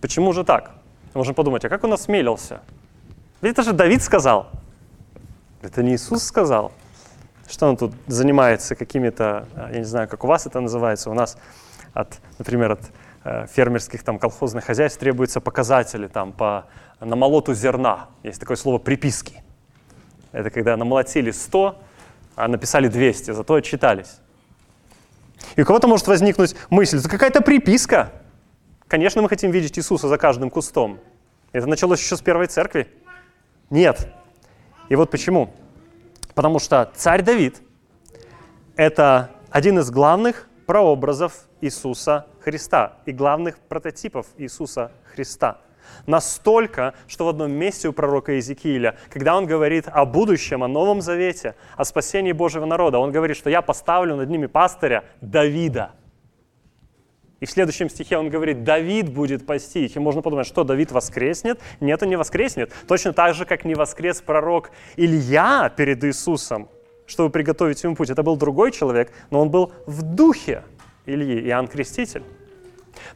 Почему 0.00 0.32
же 0.32 0.44
так? 0.44 0.72
Можно 1.14 1.34
подумать, 1.34 1.64
а 1.64 1.68
как 1.68 1.82
он 1.84 1.92
осмелился? 1.92 2.60
Ведь 3.40 3.52
это 3.52 3.62
же 3.62 3.72
Давид 3.72 4.02
сказал. 4.02 4.50
Это 5.62 5.82
не 5.82 5.94
Иисус 5.94 6.22
сказал. 6.22 6.72
Что 7.48 7.68
он 7.68 7.76
тут 7.76 7.92
занимается 8.06 8.74
какими-то, 8.74 9.48
я 9.72 9.78
не 9.78 9.84
знаю, 9.84 10.08
как 10.08 10.24
у 10.24 10.26
вас 10.26 10.46
это 10.46 10.60
называется, 10.60 11.10
у 11.10 11.14
нас, 11.14 11.38
от, 11.92 12.18
например, 12.38 12.72
от 12.72 12.80
фермерских 13.48 14.02
там 14.02 14.18
колхозных 14.18 14.64
хозяйств 14.64 14.98
требуются 14.98 15.40
показатели 15.40 16.06
там 16.06 16.32
по 16.32 16.66
намолоту 17.00 17.54
зерна. 17.54 18.08
Есть 18.22 18.40
такое 18.40 18.56
слово 18.56 18.78
приписки. 18.78 19.42
Это 20.32 20.50
когда 20.50 20.76
намолотили 20.76 21.30
100, 21.30 21.78
а 22.36 22.48
написали 22.48 22.88
200, 22.88 23.32
зато 23.32 23.54
отчитались. 23.54 24.20
И 25.56 25.62
у 25.62 25.64
кого-то 25.64 25.88
может 25.88 26.06
возникнуть 26.06 26.54
мысль, 26.70 26.98
это 26.98 27.08
какая-то 27.08 27.40
приписка. 27.40 28.12
Конечно, 28.88 29.22
мы 29.22 29.28
хотим 29.28 29.50
видеть 29.50 29.78
Иисуса 29.78 30.08
за 30.08 30.18
каждым 30.18 30.50
кустом. 30.50 31.00
Это 31.52 31.66
началось 31.66 32.00
еще 32.00 32.16
с 32.16 32.20
первой 32.20 32.46
церкви. 32.46 32.88
Нет. 33.70 34.08
И 34.88 34.94
вот 34.94 35.10
почему. 35.10 35.52
Потому 36.34 36.58
что 36.58 36.92
царь 36.94 37.22
Давид– 37.22 37.62
это 38.76 39.30
один 39.50 39.78
из 39.78 39.90
главных 39.90 40.48
прообразов 40.66 41.46
Иисуса 41.60 42.26
Христа 42.46 42.98
и 43.06 43.10
главных 43.10 43.58
прототипов 43.58 44.28
Иисуса 44.38 44.92
Христа. 45.12 45.58
Настолько, 46.06 46.94
что 47.08 47.24
в 47.24 47.28
одном 47.28 47.50
месте 47.50 47.88
у 47.88 47.92
пророка 47.92 48.34
Иезекииля, 48.34 48.96
когда 49.10 49.36
он 49.36 49.46
говорит 49.46 49.86
о 49.88 50.04
будущем, 50.04 50.62
о 50.62 50.68
Новом 50.68 51.00
Завете, 51.00 51.56
о 51.76 51.84
спасении 51.84 52.30
Божьего 52.30 52.64
народа, 52.64 53.00
он 53.00 53.10
говорит, 53.10 53.36
что 53.36 53.50
я 53.50 53.62
поставлю 53.62 54.14
над 54.14 54.30
ними 54.30 54.46
пастыря 54.46 55.02
Давида. 55.20 55.90
И 57.40 57.46
в 57.46 57.50
следующем 57.50 57.90
стихе 57.90 58.16
он 58.16 58.30
говорит, 58.30 58.62
Давид 58.62 59.12
будет 59.12 59.44
пасти 59.44 59.84
их. 59.84 59.96
И 59.96 59.98
можно 59.98 60.22
подумать, 60.22 60.46
что 60.46 60.62
Давид 60.62 60.92
воскреснет? 60.92 61.60
Нет, 61.80 62.00
он 62.00 62.10
не 62.10 62.16
воскреснет. 62.16 62.72
Точно 62.86 63.12
так 63.12 63.34
же, 63.34 63.44
как 63.44 63.64
не 63.64 63.74
воскрес 63.74 64.20
пророк 64.20 64.70
Илья 64.94 65.68
перед 65.76 66.04
Иисусом, 66.04 66.68
чтобы 67.06 67.30
приготовить 67.30 67.82
ему 67.82 67.96
путь. 67.96 68.10
Это 68.10 68.22
был 68.22 68.36
другой 68.36 68.70
человек, 68.70 69.12
но 69.30 69.40
он 69.40 69.50
был 69.50 69.72
в 69.86 70.02
духе 70.02 70.62
Ильи, 71.06 71.48
Иоанн 71.48 71.68
Креститель. 71.68 72.22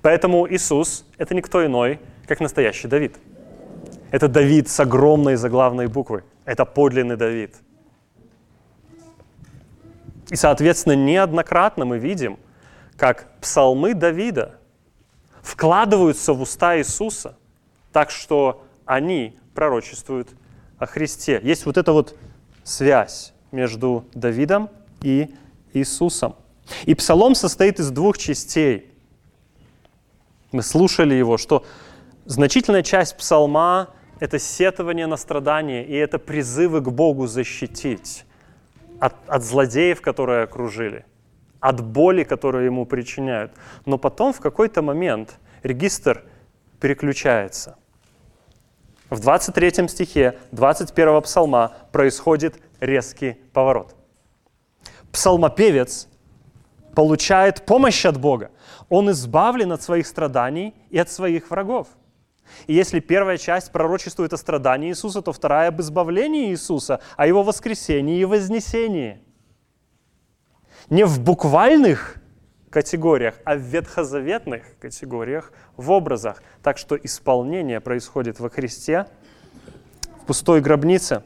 Поэтому 0.02 0.49
Иисус– 0.50 1.04
это 1.18 1.34
никто 1.34 1.64
иной, 1.64 2.00
как 2.26 2.40
настоящий 2.40 2.88
Давид. 2.88 3.16
Это 4.10 4.28
Давид 4.28 4.68
с 4.68 4.80
огромной 4.80 5.37
заглавной 5.37 5.87
буквы. 5.87 6.25
Это 6.44 6.64
подлинный 6.64 7.16
Давид. 7.16 7.54
И, 10.30 10.37
соответственно, 10.37 10.94
неоднократно 10.94 11.84
мы 11.84 11.99
видим– 11.99 12.38
как 13.00 13.28
псалмы 13.40 13.94
Давида 13.94 14.56
вкладываются 15.40 16.34
в 16.34 16.42
уста 16.42 16.76
Иисуса, 16.76 17.34
так 17.92 18.10
что 18.10 18.66
они 18.84 19.38
пророчествуют 19.54 20.28
о 20.76 20.84
Христе. 20.84 21.40
Есть 21.42 21.64
вот 21.64 21.78
эта 21.78 21.94
вот 21.94 22.14
связь 22.62 23.32
между 23.52 24.04
Давидом 24.12 24.68
и 25.00 25.34
Иисусом. 25.72 26.37
И 26.84 26.94
псалом 26.94 27.34
состоит 27.34 27.80
из 27.80 27.90
двух 27.90 28.18
частей. 28.18 28.89
Мы 30.52 30.62
слушали 30.62 31.14
его, 31.14 31.38
что 31.38 31.64
значительная 32.25 32.83
часть 32.83 33.16
псалма– 33.16 33.90
это 34.21 34.38
сетование 34.38 35.07
на 35.07 35.16
страдания, 35.16 35.85
и 35.85 35.95
это 35.95 36.19
призывы 36.19 36.80
к 36.80 36.88
Богу 36.88 37.26
защитить 37.26 38.25
от, 38.99 39.14
от 39.26 39.42
злодеев, 39.42 40.00
которые 40.00 40.45
окружили 40.45 41.04
от 41.61 41.83
боли, 41.83 42.25
которую 42.25 42.64
ему 42.64 42.87
причиняют. 42.87 43.52
Но 43.85 43.99
потом 43.99 44.33
в 44.33 44.40
какой-то 44.40 44.83
момент 44.83 45.38
регистр 45.62 46.25
переключается. 46.80 47.76
в 49.11 49.21
23 49.21 49.88
стихе 49.88 50.38
21 50.52 51.21
псалма 51.23 51.73
происходит 51.92 52.61
резкий 52.80 53.37
поворот. 53.52 53.95
Псалмопевец 55.12 56.09
получает 56.94 57.64
помощь 57.66 58.04
от 58.04 58.18
Бога. 58.18 58.50
Он 58.88 59.11
избавлен 59.11 59.73
от 59.73 59.82
своих 59.82 60.06
страданий 60.06 60.75
и 60.90 60.99
от 60.99 61.11
своих 61.11 61.50
врагов. 61.50 61.88
И 62.66 62.75
если 62.75 63.00
первая 63.00 63.38
часть 63.38 63.73
пророчествует 63.73 64.32
о 64.32 64.37
страдании 64.37 64.90
Иисуса, 64.90 65.23
то 65.23 65.32
вторая 65.32 65.68
об 65.68 65.80
избавлении 65.80 66.50
Иисуса, 66.50 67.00
о 67.16 67.26
его 67.26 67.42
воскресении 67.42 68.20
и 68.20 68.25
вознесении. 68.25 69.20
Не 70.88 71.04
в 71.04 71.20
буквальных 71.20 72.16
категориях, 72.70 73.35
а 73.44 73.54
в 73.56 73.61
ветхозаветных 73.61 74.78
категориях, 74.78 75.52
в 75.76 75.90
образах. 75.90 76.42
Так 76.62 76.78
что 76.78 76.97
исполнение 76.97 77.80
происходит 77.80 78.40
во 78.40 78.49
Христе, 78.49 79.06
в 80.23 80.26
пустой 80.26 80.61
гробнице. 80.61 81.23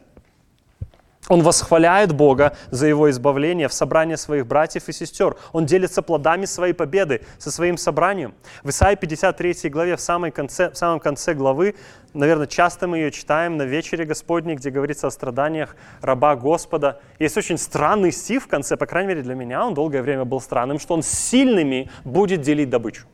Он 1.28 1.42
восхваляет 1.42 2.12
Бога 2.12 2.54
за 2.70 2.86
его 2.86 3.08
избавление 3.08 3.68
в 3.68 3.72
собрании 3.72 4.14
своих 4.16 4.46
братьев 4.46 4.88
и 4.88 4.92
сестер. 4.92 5.36
Он 5.52 5.64
делится 5.64 6.02
плодами 6.02 6.44
своей 6.44 6.74
победы 6.74 7.22
со 7.38 7.50
своим 7.50 7.78
собранием. 7.78 8.34
В 8.62 8.68
Исаии 8.68 8.94
53 8.94 9.70
главе, 9.70 9.96
в, 9.96 10.00
самой 10.02 10.32
конце, 10.32 10.70
в 10.70 10.76
самом 10.76 11.00
конце 11.00 11.32
главы, 11.32 11.76
наверное, 12.12 12.46
часто 12.46 12.86
мы 12.86 12.98
ее 12.98 13.10
читаем 13.10 13.56
на 13.56 13.62
вечере 13.62 14.04
Господней, 14.04 14.56
где 14.56 14.68
говорится 14.68 15.06
о 15.06 15.10
страданиях 15.10 15.76
раба 16.02 16.36
Господа. 16.36 17.00
Есть 17.18 17.38
очень 17.38 17.56
странный 17.56 18.12
стих 18.12 18.42
в 18.42 18.46
конце, 18.46 18.76
по 18.76 18.84
крайней 18.84 19.08
мере 19.08 19.22
для 19.22 19.34
меня, 19.34 19.64
он 19.64 19.72
долгое 19.72 20.02
время 20.02 20.26
был 20.26 20.42
странным, 20.42 20.78
что 20.78 20.92
он 20.92 21.02
сильными 21.02 21.90
будет 22.04 22.42
делить 22.42 22.68
добычу. 22.68 23.06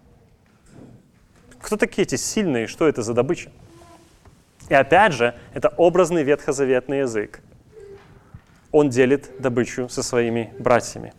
Кто 1.60 1.76
такие 1.76 2.02
эти 2.02 2.16
сильные? 2.16 2.66
Что 2.66 2.88
это 2.88 3.02
за 3.02 3.14
добыча? 3.14 3.50
И 4.68 4.74
опять 4.74 5.12
же, 5.12 5.34
это 5.54 5.68
образный 5.76 6.24
ветхозаветный 6.24 7.00
язык. 7.00 7.40
Он 8.72 8.88
делит 8.88 9.30
добычу 9.38 9.88
со 9.88 10.02
своими 10.02 10.52
братьями. 10.58 11.12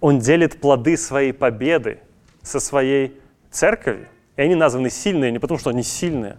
Он 0.00 0.18
делит 0.18 0.60
плоды 0.60 0.96
своей 0.96 1.32
победы 1.32 2.00
со 2.42 2.60
своей 2.60 3.20
церковью. 3.50 4.08
И 4.36 4.42
они 4.42 4.54
названы 4.54 4.90
сильные 4.90 5.32
не 5.32 5.38
потому, 5.38 5.58
что 5.58 5.70
они 5.70 5.82
сильные, 5.82 6.38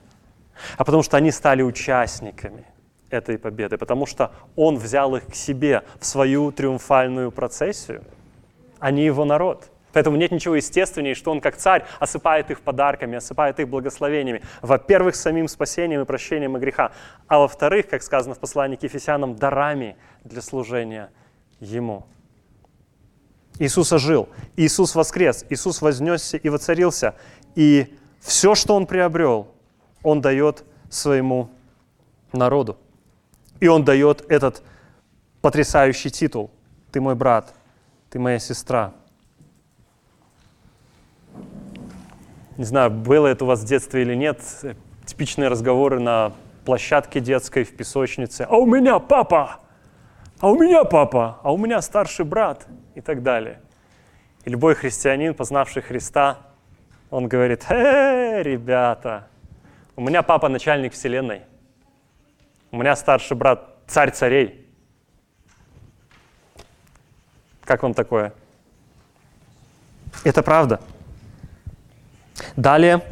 а 0.78 0.84
потому 0.84 1.04
что 1.04 1.18
они 1.18 1.32
стали 1.32 1.62
участниками 1.64 2.66
этой 3.10 3.38
победы, 3.38 3.78
потому 3.78 4.06
что 4.06 4.32
он 4.56 4.78
взял 4.78 5.16
их 5.16 5.28
к 5.28 5.36
себе 5.36 5.84
в 6.00 6.06
свою 6.06 6.52
триумфальную 6.52 7.32
процессию. 7.32 8.04
Они 8.80 9.06
его 9.06 9.25
народ– 9.25 9.70
Поэтому 9.96 10.18
нет 10.18 10.32
ничего 10.32 10.58
естественнее, 10.58 11.16
что 11.16 11.32
он 11.32 11.40
как 11.40 11.56
царь 11.56 11.86
осыпает 12.02 12.52
их 12.52 12.60
подарками, 12.60 13.16
осыпает 13.16 13.62
их 13.62 13.70
благословениями. 13.70 14.42
Во-первых, 14.62 15.16
самим 15.16 15.48
спасением 15.48 16.02
и 16.02 16.06
прощением 16.06 16.58
и 16.58 16.60
греха. 16.60 16.92
А 17.30 17.40
во-вторых, 17.40 17.88
как 17.88 18.04
сказано 18.04 18.36
в 18.36 18.40
послании 18.40 18.75
к 18.75 18.84
Ефесянам, 18.84 19.38
дарами 19.38 19.96
для 20.25 20.42
служения 20.42 21.12
Ему. 21.62 22.06
Иисус 23.58 23.94
ожил, 23.94 24.28
Иисус 24.58 24.96
воскрес, 24.96 25.46
Иисус 25.50 25.82
вознесся 25.82 26.36
и 26.36 26.50
воцарился. 26.50 27.16
И 27.56 27.96
все, 28.20 28.54
что 28.54 28.75
Он 28.75 28.88
приобрел, 28.88 29.48
Он 30.04 30.20
дает 30.20 30.66
своему 30.90 31.50
народу. 32.34 32.78
И 33.62 33.70
Он 33.70 33.86
дает 33.86 34.25
этот 34.30 34.62
потрясающий 35.42 36.10
титул. 36.10 36.52
Ты 36.92 37.00
мой 37.00 37.16
брат, 37.16 37.54
ты 38.10 38.20
моя 38.20 38.40
сестра, 38.40 38.94
Не 42.57 42.63
знаю, 42.63 42.89
было 42.89 43.27
это 43.27 43.43
у 43.43 43.47
вас 43.47 43.62
в 43.62 43.65
детстве 43.65 44.03
или 44.03 44.15
нет, 44.15 44.39
типичные 45.05 45.50
разговоры 45.50 46.00
на 46.00 46.31
площадке 46.63 47.19
детской, 47.19 47.63
в 47.63 47.75
песочнице. 47.75 48.47
«А 48.50 48.55
у 48.55 48.65
меня 48.65 49.00
папа! 49.00 49.59
А 50.39 50.50
у 50.50 50.55
меня 50.55 50.83
папа! 50.83 51.39
А 51.43 51.53
у 51.53 51.57
меня 51.57 51.81
старший 51.81 52.25
брат!» 52.25 52.65
и 52.95 53.01
так 53.01 53.24
далее. 53.24 53.59
И 54.45 54.50
любой 54.50 54.75
христианин, 54.75 55.33
познавший 55.33 55.81
Христа, 55.81 56.38
он 57.09 57.27
говорит, 57.27 57.65
«Э, 57.70 58.41
ребята, 58.41 59.27
у 59.96 60.01
меня 60.01 60.24
папа 60.24 60.50
начальник 60.50 60.94
вселенной, 60.94 61.41
у 62.72 62.77
меня 62.77 62.96
старший 62.96 63.35
брат 63.35 63.77
царь 63.87 64.11
царей». 64.11 64.65
Как 67.65 67.83
вам 67.83 67.94
такое? 67.94 68.33
Это 70.24 70.41
правда. 70.41 70.79
Далее 72.55 73.03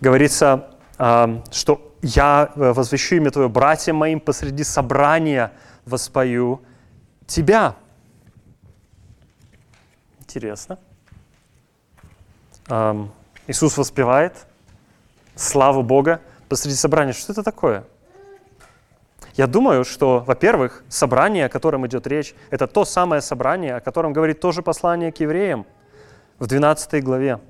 говорится, 0.00 0.70
а, 0.98 1.42
что 1.52 1.94
я 2.02 2.50
э, 2.54 2.72
возвещу 2.72 3.16
имя 3.16 3.30
Твое 3.30 3.48
братьям 3.48 3.96
моим 3.96 4.20
посреди 4.20 4.64
собрания 4.64 5.52
воспою 5.84 6.62
Тебя. 7.26 7.76
Интересно. 10.20 10.78
Иисус 13.46 13.76
воспевает 13.76 14.46
славу 15.34 15.82
Бога 15.82 16.20
посреди 16.48 16.76
собрания. 16.76 17.12
Что 17.12 17.32
это 17.32 17.42
такое? 17.42 17.84
Я 19.34 19.46
думаю, 19.46 19.84
что, 19.84 20.20
во-первых, 20.26 20.84
собрание, 20.88 21.46
о 21.46 21.48
котором 21.48 21.86
идет 21.86 22.06
речь, 22.06 22.34
это 22.50 22.66
то 22.66 22.84
самое 22.84 23.22
собрание, 23.22 23.76
о 23.76 23.80
котором 23.80 24.12
говорит 24.12 24.40
тоже 24.40 24.62
послание 24.62 25.10
к 25.10 25.18
евреям 25.18 25.66
в 26.38 26.46
12 26.46 27.02
главе 27.02 27.40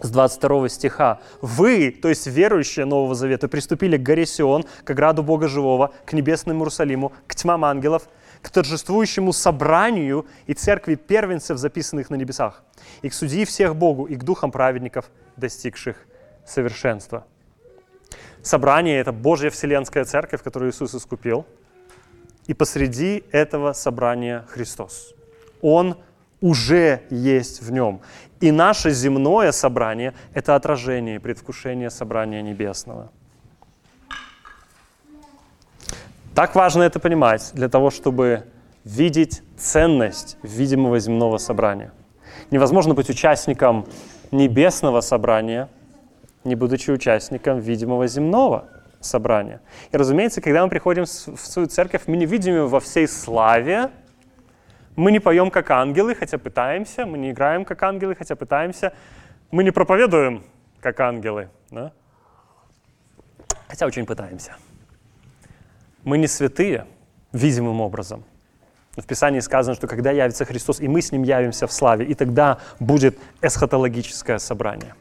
с 0.00 0.10
22 0.10 0.68
стиха. 0.68 1.20
«Вы, 1.40 1.90
то 1.90 2.08
есть 2.08 2.26
верующие 2.26 2.84
Нового 2.84 3.14
Завета, 3.14 3.48
приступили 3.48 3.96
к 3.96 4.02
горе 4.02 4.26
Сион, 4.26 4.64
к 4.84 4.90
ограду 4.90 5.22
Бога 5.22 5.48
Живого, 5.48 5.92
к 6.04 6.12
небесному 6.12 6.60
Иерусалиму, 6.60 7.12
к 7.26 7.34
тьмам 7.34 7.64
ангелов, 7.64 8.08
к 8.42 8.50
торжествующему 8.50 9.32
собранию 9.32 10.26
и 10.46 10.54
церкви 10.54 10.94
первенцев, 10.94 11.58
записанных 11.58 12.10
на 12.10 12.16
небесах, 12.16 12.62
и 13.02 13.08
к 13.08 13.14
судьи 13.14 13.44
всех 13.44 13.74
Богу, 13.74 14.04
и 14.04 14.16
к 14.16 14.24
духам 14.24 14.50
праведников, 14.50 15.10
достигших 15.36 15.96
совершенства». 16.46 17.26
Собрание– 18.42 18.98
это 19.00 19.10
Божья 19.12 19.50
Вселенская 19.50 20.04
Церковь, 20.04 20.42
которую 20.42 20.70
Иисус 20.70 20.94
искупил. 20.94 21.46
И 22.46 22.54
посреди 22.54 23.24
этого 23.32 23.72
собрания 23.72 24.44
Христос. 24.48 25.14
Он 25.62 25.96
уже 26.40 27.02
есть 27.10 27.60
в 27.60 27.72
нем. 27.72 28.02
И 28.40 28.50
наше 28.50 28.90
земное 28.90 29.52
собрание– 29.52 30.12
это 30.34 30.54
отражение 30.54 31.16
и 31.16 31.18
предвкушение 31.18 31.90
собрания 31.90 32.42
небесного. 32.42 33.10
Так 36.34 36.54
важно 36.54 36.82
это 36.82 37.00
понимать 37.00 37.50
для 37.54 37.68
того, 37.68 37.90
чтобы 37.90 38.44
видеть 38.84 39.42
ценность 39.56 40.36
видимого 40.42 41.00
земного 41.00 41.38
собрания. 41.38 41.92
Невозможно 42.50 42.92
быть 42.92 43.08
участником 43.08 43.86
небесного 44.30 45.00
собрания, 45.00 45.68
не 46.44 46.54
будучи 46.54 46.90
участником 46.90 47.58
видимого 47.58 48.06
земного 48.06 48.68
собрания. 49.00 49.60
И, 49.92 49.96
разумеется, 49.96 50.40
когда 50.42 50.62
мы 50.62 50.68
приходим 50.68 51.04
в 51.04 51.38
свою 51.38 51.68
церковь, 51.68 52.02
мы 52.06 52.16
не 52.16 52.26
видим 52.26 52.54
его 52.54 52.68
во 52.68 52.80
всей 52.80 53.08
славе, 53.08 53.90
мы 54.96 55.12
не 55.12 55.20
поем 55.20 55.50
как 55.50 55.70
ангелы, 55.70 56.14
хотя 56.14 56.38
пытаемся, 56.38 57.04
мы 57.06 57.18
не 57.18 57.30
играем 57.30 57.64
как 57.64 57.82
ангелы, 57.82 58.14
хотя 58.14 58.34
пытаемся, 58.34 58.92
мы 59.50 59.62
не 59.62 59.70
проповедуем 59.70 60.42
как 60.80 60.98
ангелы, 61.00 61.50
да? 61.70 61.92
хотя 63.68 63.86
очень 63.86 64.06
пытаемся. 64.06 64.56
Мы 66.02 66.18
не 66.18 66.26
святые 66.26 66.86
видимым 67.32 67.80
образом. 67.80 68.24
В 68.96 69.06
Писании 69.06 69.40
сказано, 69.40 69.76
что 69.76 69.86
когда 69.86 70.10
явится 70.10 70.46
Христос, 70.46 70.80
и 70.80 70.88
мы 70.88 71.02
с 71.02 71.12
Ним 71.12 71.22
явимся 71.22 71.66
в 71.66 71.72
славе, 71.72 72.06
и 72.06 72.14
тогда 72.14 72.58
будет 72.80 73.18
эсхатологическое 73.42 74.38
собрание. 74.38 74.94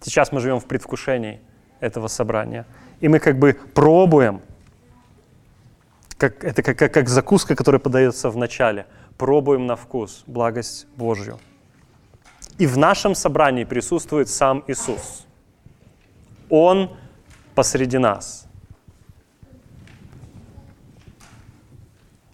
Сейчас 0.00 0.30
мы 0.30 0.40
живем 0.40 0.60
в 0.60 0.66
предвкушении 0.66 1.40
этого 1.80 2.06
собрания. 2.06 2.66
И 3.00 3.08
мы 3.08 3.18
как 3.18 3.38
бы 3.38 3.54
пробуем, 3.74 4.40
как, 6.16 6.44
это 6.44 6.62
как, 6.62 6.78
как, 6.78 6.94
как 6.94 7.08
закуска, 7.08 7.56
которая 7.56 7.80
подается 7.80 8.30
в 8.30 8.36
начале– 8.36 8.86
пробуем 9.18 9.66
на 9.66 9.76
вкус 9.76 10.24
благость 10.26 10.86
Божью. 10.96 11.38
И 12.58 12.66
в 12.66 12.78
нашем 12.78 13.14
собрании 13.14 13.64
присутствует 13.64 14.28
сам 14.28 14.62
Иисус. 14.68 15.26
Он 16.48 16.96
посреди 17.54 17.98
нас. 17.98 18.46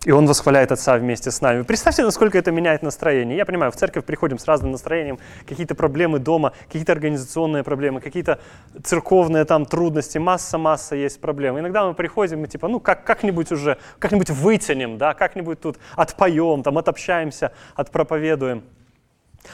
И 0.07 0.13
Он 0.13 0.27
восхваляет 0.27 0.73
Отца 0.73 0.97
вместе 0.97 1.31
с 1.31 1.43
нами. 1.43 1.61
Представьте, 1.61 2.03
насколько 2.03 2.39
это 2.39 2.51
меняет 2.51 2.83
настроение. 2.83 3.37
Я 3.37 3.45
понимаю, 3.45 3.71
в 3.71 3.77
церковь 3.77 4.07
приходим 4.07 4.39
с 4.39 4.47
разным 4.47 4.71
настроением, 4.71 5.19
какие-то 5.47 5.75
проблемы 5.75 6.19
дома, 6.19 6.55
какие-то 6.69 6.93
организационные 6.93 7.63
проблемы, 7.65 8.01
какие-то 8.01 8.41
церковные 8.83 9.45
там 9.45 9.67
трудности, 9.67 10.17
масса-масса 10.17 10.97
есть 10.97 11.21
проблем. 11.21 11.59
Иногда 11.59 11.85
мы 11.85 11.93
приходим 11.93 12.43
и 12.45 12.49
типа, 12.49 12.69
ну 12.69 12.81
как, 12.81 13.05
как-нибудь 13.05 13.53
уже, 13.53 13.77
как-нибудь 13.99 14.31
вытянем, 14.31 14.97
да, 14.97 15.13
как-нибудь 15.13 15.61
тут 15.61 15.79
отпоем, 15.97 16.63
там 16.63 16.79
отобщаемся, 16.79 17.53
отпроповедуем. 17.75 18.65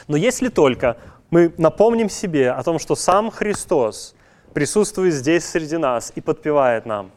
Но 0.06 0.16
если 0.16 0.48
только 0.48 0.96
мы 1.30 1.52
напомним 1.58 2.08
себе 2.08 2.52
о 2.52 2.62
том, 2.62 2.78
что 2.78 2.94
сам 2.94 3.32
Христос 3.32 4.14
присутствует 4.54 5.12
здесь 5.12 5.44
среди 5.44 5.76
нас 5.76 6.12
и 6.14 6.20
подпевает 6.20 6.86
нам. 6.86 7.10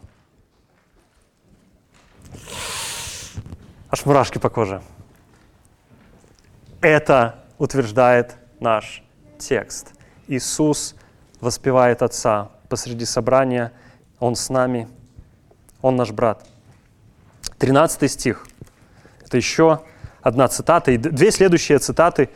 Аж 3.90 4.06
мурашки 4.06 4.38
по 4.38 4.48
коже. 4.48 4.82
Это 6.80 7.44
утверждает 7.58 8.36
наш 8.60 9.02
текст. 9.38 9.92
Иисус 10.28 10.94
воспевает 11.40 12.00
Отца 12.00 12.50
посреди 12.68 13.04
собрания. 13.04 13.72
Он 14.20 14.36
с 14.36 14.48
нами. 14.48 14.88
Он 15.82 15.96
наш 15.96 16.12
брат. 16.12 16.46
13 17.58 18.08
стих. 18.08 18.46
Это 19.26 19.36
еще 19.36 19.80
одна 20.22 20.46
цитата. 20.46 20.92
И 20.92 20.96
две 20.96 21.32
следующие 21.32 21.80
цитаты 21.80 22.30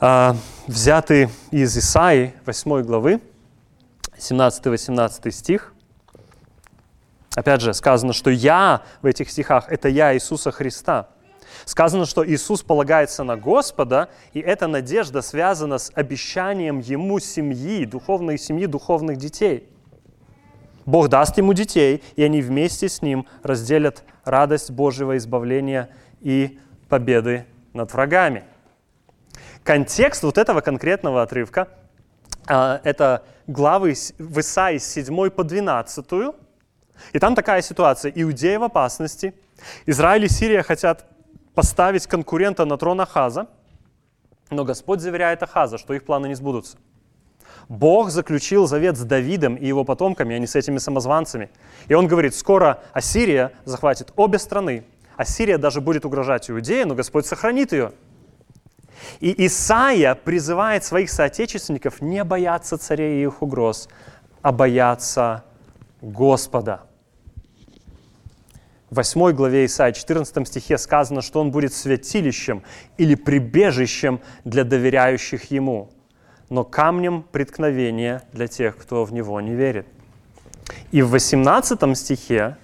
э, 0.00 0.34
взяты 0.66 1.30
из 1.52 1.78
Исаии 1.78 2.34
8 2.44 2.82
главы, 2.82 3.20
17-18 4.18 5.30
стих. 5.30 5.75
Опять 7.36 7.60
же, 7.60 7.74
сказано, 7.74 8.14
что 8.14 8.30
«я» 8.30 8.82
в 9.02 9.06
этих 9.06 9.30
стихах– 9.30 9.66
это 9.68 9.90
«я» 9.90 10.14
Иисуса 10.14 10.50
Христа. 10.50 11.10
Сказано, 11.66 12.06
что 12.06 12.26
Иисус 12.26 12.62
полагается 12.62 13.24
на 13.24 13.36
Господа, 13.36 14.08
и 14.32 14.40
эта 14.40 14.66
надежда 14.66 15.20
связана 15.20 15.76
с 15.76 15.92
обещанием 15.94 16.78
Ему 16.78 17.18
семьи, 17.18 17.84
духовной 17.84 18.38
семьи, 18.38 18.64
духовных 18.64 19.18
детей. 19.18 19.68
Бог 20.86 21.08
даст 21.08 21.36
Ему 21.36 21.52
детей, 21.52 22.02
и 22.16 22.22
они 22.22 22.40
вместе 22.40 22.88
с 22.88 23.02
Ним 23.02 23.26
разделят 23.42 24.02
радость 24.24 24.70
Божьего 24.70 25.18
избавления 25.18 25.90
и 26.22 26.58
победы 26.88 27.44
над 27.74 27.92
врагами. 27.92 28.44
Контекст 29.62 30.22
вот 30.22 30.38
этого 30.38 30.62
конкретного 30.62 31.20
отрывка 31.20 31.68
а,– 32.46 32.80
это 32.84 33.24
главы 33.46 33.94
в 34.18 34.40
Исаии 34.40 34.78
с 34.78 34.86
7 34.86 35.28
по 35.28 35.44
12. 35.44 36.06
И 37.12 37.18
там 37.18 37.34
такая 37.34 37.62
ситуация. 37.62 38.12
Иудеи 38.14 38.56
в 38.56 38.64
опасности. 38.64 39.34
Израиль 39.86 40.24
и 40.24 40.28
Сирия 40.28 40.62
хотят 40.62 41.06
поставить 41.54 42.06
конкурента 42.06 42.64
на 42.64 42.76
трон 42.76 43.00
Ахаза, 43.00 43.46
но 44.50 44.64
Господь 44.64 45.00
заверяет 45.00 45.42
Ахаза, 45.42 45.78
что 45.78 45.94
их 45.94 46.04
планы 46.04 46.26
не 46.28 46.34
сбудутся. 46.34 46.76
Бог 47.68 48.10
заключил 48.10 48.66
завет 48.66 48.96
с 48.96 49.02
Давидом 49.02 49.56
и 49.56 49.66
его 49.66 49.84
потомками, 49.84 50.36
а 50.36 50.38
не 50.38 50.46
с 50.46 50.54
этими 50.54 50.78
самозванцами. 50.78 51.50
И 51.88 51.94
он 51.94 52.06
говорит, 52.06 52.34
скоро 52.34 52.82
Ассирия 52.92 53.52
захватит 53.64 54.12
обе 54.16 54.38
страны. 54.38 54.84
Ассирия 55.16 55.58
даже 55.58 55.80
будет 55.80 56.04
угрожать 56.04 56.50
Иудею, 56.50 56.86
но 56.86 56.94
Господь 56.94 57.26
сохранит 57.26 57.72
ее. 57.72 57.92
И 59.20 59.46
Исаия 59.46 60.14
призывает 60.14 60.84
своих 60.84 61.10
соотечественников 61.10 62.00
не 62.00 62.22
бояться 62.22 62.78
царей 62.78 63.20
и 63.20 63.22
их 63.24 63.42
угроз, 63.42 63.88
а 64.42 64.52
бояться 64.52 65.44
Господа. 66.00 66.85
В 68.90 68.96
8 68.96 69.32
главе 69.32 69.66
Исаия, 69.66 69.92
14 69.92 70.46
стихе 70.46 70.78
сказано, 70.78 71.20
что 71.20 71.40
он 71.40 71.50
будет 71.50 71.74
святилищем 71.74 72.62
или 72.98 73.16
прибежищем 73.16 74.20
для 74.44 74.62
доверяющих 74.62 75.50
ему, 75.50 75.90
но 76.50 76.62
камнем 76.62 77.24
преткновения 77.24 78.22
для 78.32 78.46
тех, 78.46 78.76
кто 78.76 79.04
в 79.04 79.12
него 79.12 79.40
не 79.40 79.54
верит. 79.54 79.88
И 80.92 81.02
в 81.02 81.10
18 81.10 81.98
стихе 81.98 82.56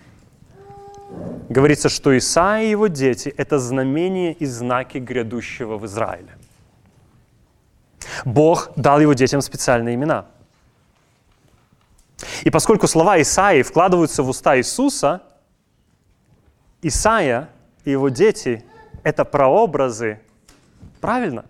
говорится, 1.48 1.88
что 1.88 2.16
Исаия 2.16 2.66
и 2.66 2.70
его 2.70 2.87
дети– 2.87 3.35
это 3.37 3.58
знамения 3.58 4.32
и 4.32 4.46
знаки 4.46 4.98
грядущего 4.98 5.76
в 5.76 5.87
Израиле. 5.87 6.37
Бог 8.24 8.70
дал 8.76 9.00
его 9.00 9.12
детям 9.12 9.42
специальные 9.42 9.96
имена. 9.96 10.26
И 12.44 12.50
поскольку 12.50 12.87
слова 12.87 13.20
Исаии 13.20 13.62
вкладываются 13.62 14.22
в 14.22 14.28
уста 14.28 14.56
Иисуса, 14.56 15.22
Исаия 16.83 17.49
и 17.85 17.92
его 17.92 18.09
дети– 18.09 18.64
это 19.05 19.25
прообразы, 19.25 20.21
правильно, 21.01 21.45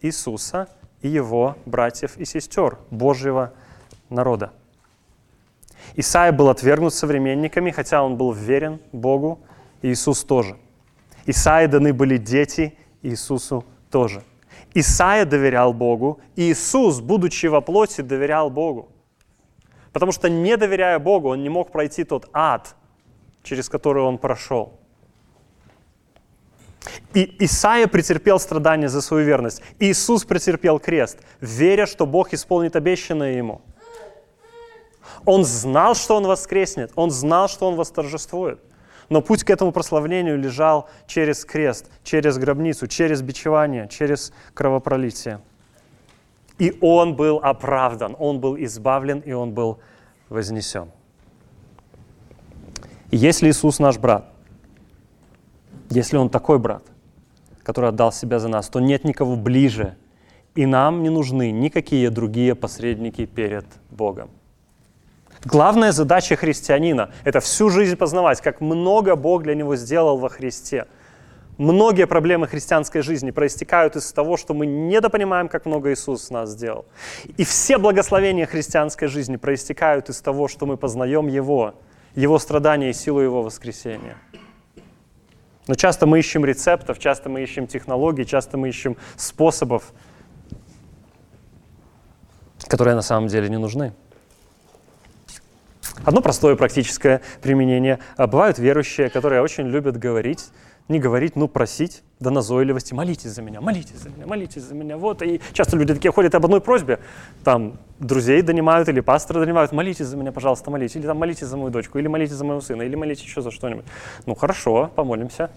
Иисуса 0.00 0.68
и 1.02 1.08
его 1.08 1.56
братьев 1.66 2.16
и 2.16 2.24
сестер, 2.24 2.78
Божьего 2.90 3.52
народа. 4.08 4.52
Исаия 5.96 6.30
был 6.30 6.48
отвергнут 6.48 6.94
современниками, 6.94 7.72
хотя 7.72 8.04
он 8.04 8.16
был 8.16 8.32
верен 8.32 8.80
Богу, 8.92 9.40
и 9.82 9.90
Иисус 9.90 10.22
тоже. 10.22 10.56
Исаии 11.26 11.66
даны 11.66 11.92
были 11.92 12.16
дети, 12.16 12.78
Иисусу 13.02 13.64
тоже. 13.90 14.22
Исаия 14.74 15.24
доверял 15.24 15.72
Богу, 15.72 16.20
и 16.36 16.52
Иисус, 16.52 17.00
будучи 17.00 17.46
во 17.46 17.60
плоти, 17.60 18.02
доверял 18.02 18.48
Богу. 18.48 18.90
Потому 19.92 20.12
что, 20.12 20.28
не 20.28 20.56
доверяя 20.56 20.98
Богу, 21.00 21.30
он 21.30 21.42
не 21.42 21.48
мог 21.48 21.72
пройти 21.72 22.04
тот 22.04 22.28
ад, 22.32 22.76
через 23.48 23.68
который 23.68 24.02
он 24.02 24.18
прошел. 24.18 24.78
И 27.14 27.44
Исаия 27.44 27.86
претерпел 27.86 28.38
страдания 28.38 28.88
за 28.88 29.00
свою 29.00 29.24
верность. 29.24 29.62
Иисус 29.78 30.24
претерпел 30.24 30.78
крест, 30.78 31.18
веря, 31.40 31.86
что 31.86 32.06
Бог 32.06 32.34
исполнит 32.34 32.76
обещанное 32.76 33.38
ему. 33.38 33.62
Он 35.24 35.44
знал, 35.44 35.94
что 35.94 36.16
он 36.16 36.26
воскреснет, 36.26 36.92
он 36.94 37.10
знал, 37.10 37.48
что 37.48 37.66
он 37.66 37.76
восторжествует. 37.76 38.60
Но 39.08 39.22
путь 39.22 39.42
к 39.42 39.50
этому 39.50 39.72
прославлению 39.72 40.38
лежал 40.38 40.88
через 41.06 41.44
крест, 41.44 41.90
через 42.04 42.36
гробницу, 42.36 42.86
через 42.86 43.22
бичевание, 43.22 43.88
через 43.88 44.32
кровопролитие. 44.52 45.40
И 46.58 46.76
он 46.82 47.14
был 47.16 47.40
оправдан, 47.42 48.14
он 48.18 48.40
был 48.40 48.56
избавлен, 48.56 49.20
и 49.20 49.32
он 49.32 49.52
был 49.52 49.78
вознесен. 50.28 50.90
Если 53.10 53.48
Иисус 53.48 53.78
наш 53.78 53.98
брат, 53.98 54.26
если 55.88 56.18
Он 56.18 56.28
такой 56.28 56.58
брат, 56.58 56.82
который 57.62 57.88
отдал 57.88 58.12
себя 58.12 58.38
за 58.38 58.48
нас, 58.48 58.68
то 58.68 58.80
нет 58.80 59.04
никого 59.04 59.36
ближе, 59.36 59.96
и 60.54 60.66
нам 60.66 61.02
не 61.02 61.08
нужны 61.08 61.50
никакие 61.50 62.10
другие 62.10 62.54
посредники 62.54 63.24
перед 63.24 63.64
Богом. 63.90 64.28
Главная 65.44 65.92
задача 65.92 66.36
христианина– 66.36 67.10
это 67.24 67.40
всю 67.40 67.70
жизнь 67.70 67.96
познавать, 67.96 68.40
как 68.40 68.60
много 68.60 69.16
Бог 69.16 69.44
для 69.44 69.54
него 69.54 69.76
сделал 69.76 70.18
во 70.18 70.28
Христе. 70.28 70.86
Многие 71.56 72.06
проблемы 72.06 72.46
христианской 72.46 73.02
жизни 73.02 73.30
проистекают 73.30 73.96
из 73.96 74.12
того, 74.12 74.36
что 74.36 74.52
мы 74.52 74.66
недопонимаем, 74.66 75.48
как 75.48 75.64
много 75.64 75.92
Иисус 75.92 76.30
нас 76.30 76.50
сделал. 76.50 76.86
И 77.36 77.44
все 77.44 77.78
благословения 77.78 78.46
христианской 78.46 79.08
жизни 79.08 79.36
проистекают 79.36 80.08
из 80.08 80.20
того, 80.20 80.48
что 80.48 80.66
мы 80.66 80.76
познаем 80.76 81.26
Его, 81.26 81.74
Его 82.14 82.38
страдания 82.38 82.90
и 82.90 82.92
силу 82.92 83.20
Его 83.20 83.42
воскресения. 83.42 84.16
Но 85.66 85.74
часто 85.74 86.06
мы 86.06 86.18
ищем 86.18 86.44
рецептов, 86.44 86.98
часто 86.98 87.28
мы 87.28 87.42
ищем 87.42 87.66
технологий, 87.66 88.24
часто 88.24 88.56
мы 88.56 88.70
ищем 88.70 88.96
способов, 89.16 89.92
которые 92.66 92.94
на 92.94 93.02
самом 93.02 93.28
деле 93.28 93.48
не 93.48 93.58
нужны. 93.58 93.92
Одно 96.04 96.22
простое 96.22 96.56
практическое 96.56 97.20
применение. 97.42 97.98
А 98.16 98.26
бывают 98.26 98.58
верующие, 98.58 99.10
которые 99.10 99.42
очень 99.42 99.66
любят 99.66 99.98
говорить, 99.98 100.50
не 100.88 100.98
говорить, 100.98 101.36
ну 101.36 101.48
просить 101.48 102.02
до 102.18 102.30
назойливости, 102.30 102.94
молитесь 102.94 103.30
за 103.30 103.42
меня, 103.42 103.60
молитесь 103.60 103.98
за 103.98 104.08
меня, 104.08 104.26
молитесь 104.26 104.62
за 104.62 104.74
меня. 104.74 104.96
Вот, 104.96 105.22
и 105.22 105.40
часто 105.52 105.76
люди 105.76 105.94
такие 105.94 106.10
ходят 106.10 106.34
об 106.34 106.44
одной 106.44 106.60
просьбе, 106.60 106.98
там 107.44 107.78
друзей 107.98 108.40
донимают 108.42 108.88
или 108.88 109.00
пастора 109.00 109.40
донимают, 109.40 109.72
молитесь 109.72 110.06
за 110.06 110.16
меня, 110.16 110.32
пожалуйста, 110.32 110.70
молитесь, 110.70 110.96
или 110.96 111.06
там 111.06 111.18
молитесь 111.18 111.46
за 111.46 111.56
мою 111.56 111.70
дочку, 111.70 111.98
или 111.98 112.08
молитесь 112.08 112.34
за 112.34 112.44
моего 112.44 112.60
сына, 112.60 112.82
или 112.82 112.96
молитесь 112.96 113.24
еще 113.24 113.42
за 113.42 113.50
что-нибудь. 113.50 113.84
Ну 114.24 114.34
хорошо, 114.34 114.90
помолимся. 114.94 115.50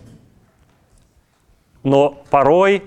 Но 1.84 2.24
порой 2.30 2.84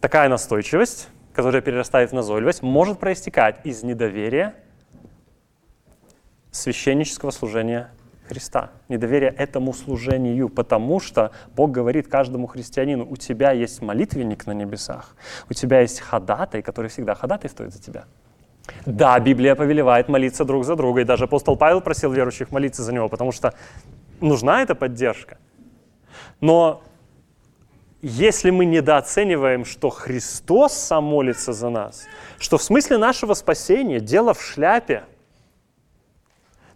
такая 0.00 0.28
настойчивость, 0.28 1.08
которая 1.32 1.60
перерастает 1.60 2.10
в 2.10 2.14
назойливость, 2.14 2.62
может 2.62 2.98
проистекать 2.98 3.60
из 3.64 3.82
недоверия 3.82 4.54
священнического 6.52 7.32
служения 7.32 7.90
Христа, 8.28 8.70
недоверие 8.88 9.30
этому 9.30 9.74
служению, 9.74 10.48
потому 10.48 10.98
что 10.98 11.30
Бог 11.54 11.72
говорит 11.72 12.08
каждому 12.08 12.46
христианину, 12.46 13.06
у 13.08 13.16
тебя 13.16 13.52
есть 13.52 13.82
молитвенник 13.82 14.46
на 14.46 14.52
небесах, 14.52 15.14
у 15.50 15.54
тебя 15.54 15.80
есть 15.80 16.00
ходатай, 16.00 16.62
который 16.62 16.88
всегда 16.88 17.14
ходатайствует 17.14 17.74
за 17.74 17.82
тебя. 17.82 18.04
Да, 18.86 19.20
Библия 19.20 19.54
повелевает 19.54 20.08
молиться 20.08 20.46
друг 20.46 20.64
за 20.64 20.74
друга, 20.74 21.02
и 21.02 21.04
даже 21.04 21.24
апостол 21.24 21.56
Павел 21.56 21.82
просил 21.82 22.12
верующих 22.12 22.50
молиться 22.50 22.82
за 22.82 22.94
него, 22.94 23.10
потому 23.10 23.30
что 23.30 23.52
нужна 24.22 24.62
эта 24.62 24.74
поддержка. 24.74 25.36
Но 26.40 26.82
если 28.00 28.48
мы 28.48 28.64
недооцениваем, 28.64 29.66
что 29.66 29.90
Христос 29.90 30.72
сам 30.72 31.04
молится 31.04 31.52
за 31.52 31.68
нас, 31.68 32.06
что 32.38 32.56
в 32.56 32.62
смысле 32.62 32.96
нашего 32.96 33.34
спасения 33.34 34.00
дело 34.00 34.32
в 34.32 34.42
шляпе– 34.42 35.04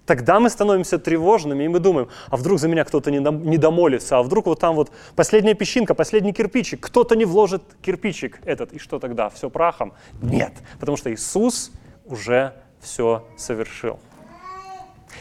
тогда 0.08 0.40
мы 0.40 0.48
становимся 0.48 0.98
тревожными, 0.98 1.64
и 1.64 1.68
мы 1.68 1.80
думаем, 1.80 2.08
а 2.30 2.36
вдруг 2.38 2.58
за 2.58 2.66
меня 2.66 2.84
кто-то 2.84 3.10
не 3.10 3.58
домолится, 3.58 4.16
а 4.16 4.22
вдруг 4.22 4.46
вот 4.46 4.58
там 4.58 4.74
вот 4.74 4.90
последняя 5.14 5.52
песчинка, 5.52 5.94
последний 5.94 6.32
кирпичик, 6.32 6.80
кто-то 6.80 7.14
не 7.14 7.26
вложит 7.26 7.62
кирпичик 7.82 8.40
этот, 8.46 8.72
и 8.72 8.78
что 8.78 8.98
тогда, 8.98 9.28
все 9.28 9.50
прахом? 9.50 9.92
Нет, 10.22 10.54
потому 10.80 10.96
что 10.96 11.12
Иисус 11.12 11.72
уже 12.06 12.54
все 12.80 13.22
совершил. 13.36 14.00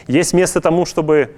Есть 0.06 0.32
место 0.32 0.62
тому, 0.62 0.86
чтобы 0.86 1.36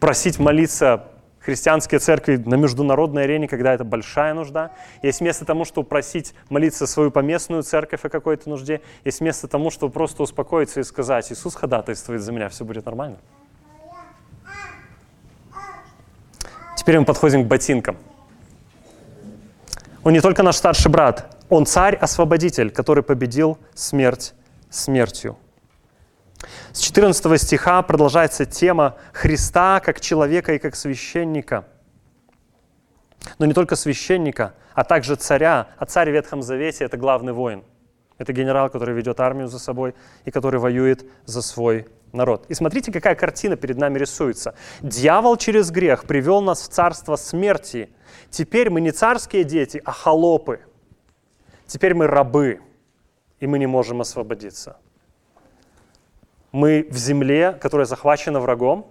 просить 0.00 0.38
молиться 0.38 1.08
христианские 1.46 2.00
церкви 2.00 2.42
на 2.44 2.56
международной 2.56 3.22
арене, 3.22 3.46
когда 3.46 3.72
это 3.72 3.84
большая 3.84 4.34
нужда. 4.34 4.72
Есть 5.00 5.20
место 5.20 5.44
тому, 5.44 5.64
чтобы 5.64 5.88
просить 5.88 6.34
молиться 6.48 6.88
свою 6.88 7.12
поместную 7.12 7.62
церковь 7.62 8.04
о 8.04 8.08
какой-то 8.08 8.50
нужде. 8.50 8.80
Есть 9.04 9.20
место 9.20 9.46
тому, 9.46 9.70
чтобы 9.70 9.92
просто 9.92 10.24
успокоиться 10.24 10.80
и 10.80 10.82
сказать, 10.82 11.30
Иисус 11.30 11.54
ходатайствует 11.54 12.20
за 12.20 12.32
меня, 12.32 12.48
все 12.48 12.64
будет 12.64 12.84
нормально. 12.84 13.18
Теперь 16.76 16.98
мы 16.98 17.04
подходим 17.04 17.44
к 17.44 17.46
ботинкам. 17.46 17.96
Он 20.02 20.12
не 20.12 20.20
только 20.20 20.42
наш 20.42 20.56
старший 20.56 20.90
брат, 20.90 21.36
он 21.48 21.64
царь-освободитель, 21.64 22.70
который 22.72 23.04
победил 23.04 23.56
смерть 23.72 24.34
смертью. 24.68 25.36
С 26.72 26.80
14 26.80 27.40
стиха 27.40 27.82
продолжается 27.82 28.44
тема 28.44 28.96
Христа 29.12 29.80
как 29.80 30.00
человека 30.00 30.54
и 30.54 30.58
как 30.58 30.76
священника. 30.76 31.66
Но 33.38 33.46
не 33.46 33.54
только 33.54 33.76
священника, 33.76 34.54
а 34.74 34.84
также 34.84 35.16
царя. 35.16 35.68
А 35.78 35.86
царь 35.86 36.10
в 36.10 36.12
Ветхом 36.12 36.42
Завете– 36.42 36.84
это 36.86 36.96
главный 36.96 37.32
воин. 37.32 37.64
Это 38.18 38.32
генерал, 38.32 38.70
который 38.70 38.94
ведет 38.94 39.20
армию 39.20 39.48
за 39.48 39.58
собой 39.58 39.94
и 40.24 40.30
который 40.30 40.60
воюет 40.60 41.04
за 41.24 41.42
свой 41.42 41.86
народ. 42.12 42.46
И 42.48 42.54
смотрите, 42.54 42.92
какая 42.92 43.14
картина 43.14 43.56
перед 43.56 43.76
нами 43.76 43.98
рисуется. 43.98 44.54
Дьявол 44.80 45.36
через 45.36 45.70
грех 45.70 46.04
привел 46.04 46.40
нас 46.40 46.62
в 46.62 46.68
царство 46.68 47.16
смерти. 47.16 47.90
Теперь 48.30 48.70
мы 48.70 48.80
не 48.80 48.90
царские 48.90 49.44
дети, 49.44 49.82
а 49.84 49.92
холопы. 49.92 50.60
Теперь 51.66 51.94
мы 51.94 52.06
рабы, 52.06 52.60
и 53.40 53.46
мы 53.46 53.58
не 53.58 53.66
можем 53.66 54.00
освободиться 54.00 54.78
мы 56.56 56.88
в 56.90 56.96
земле, 56.96 57.52
которая 57.52 57.84
захвачена 57.84 58.40
врагом, 58.40 58.86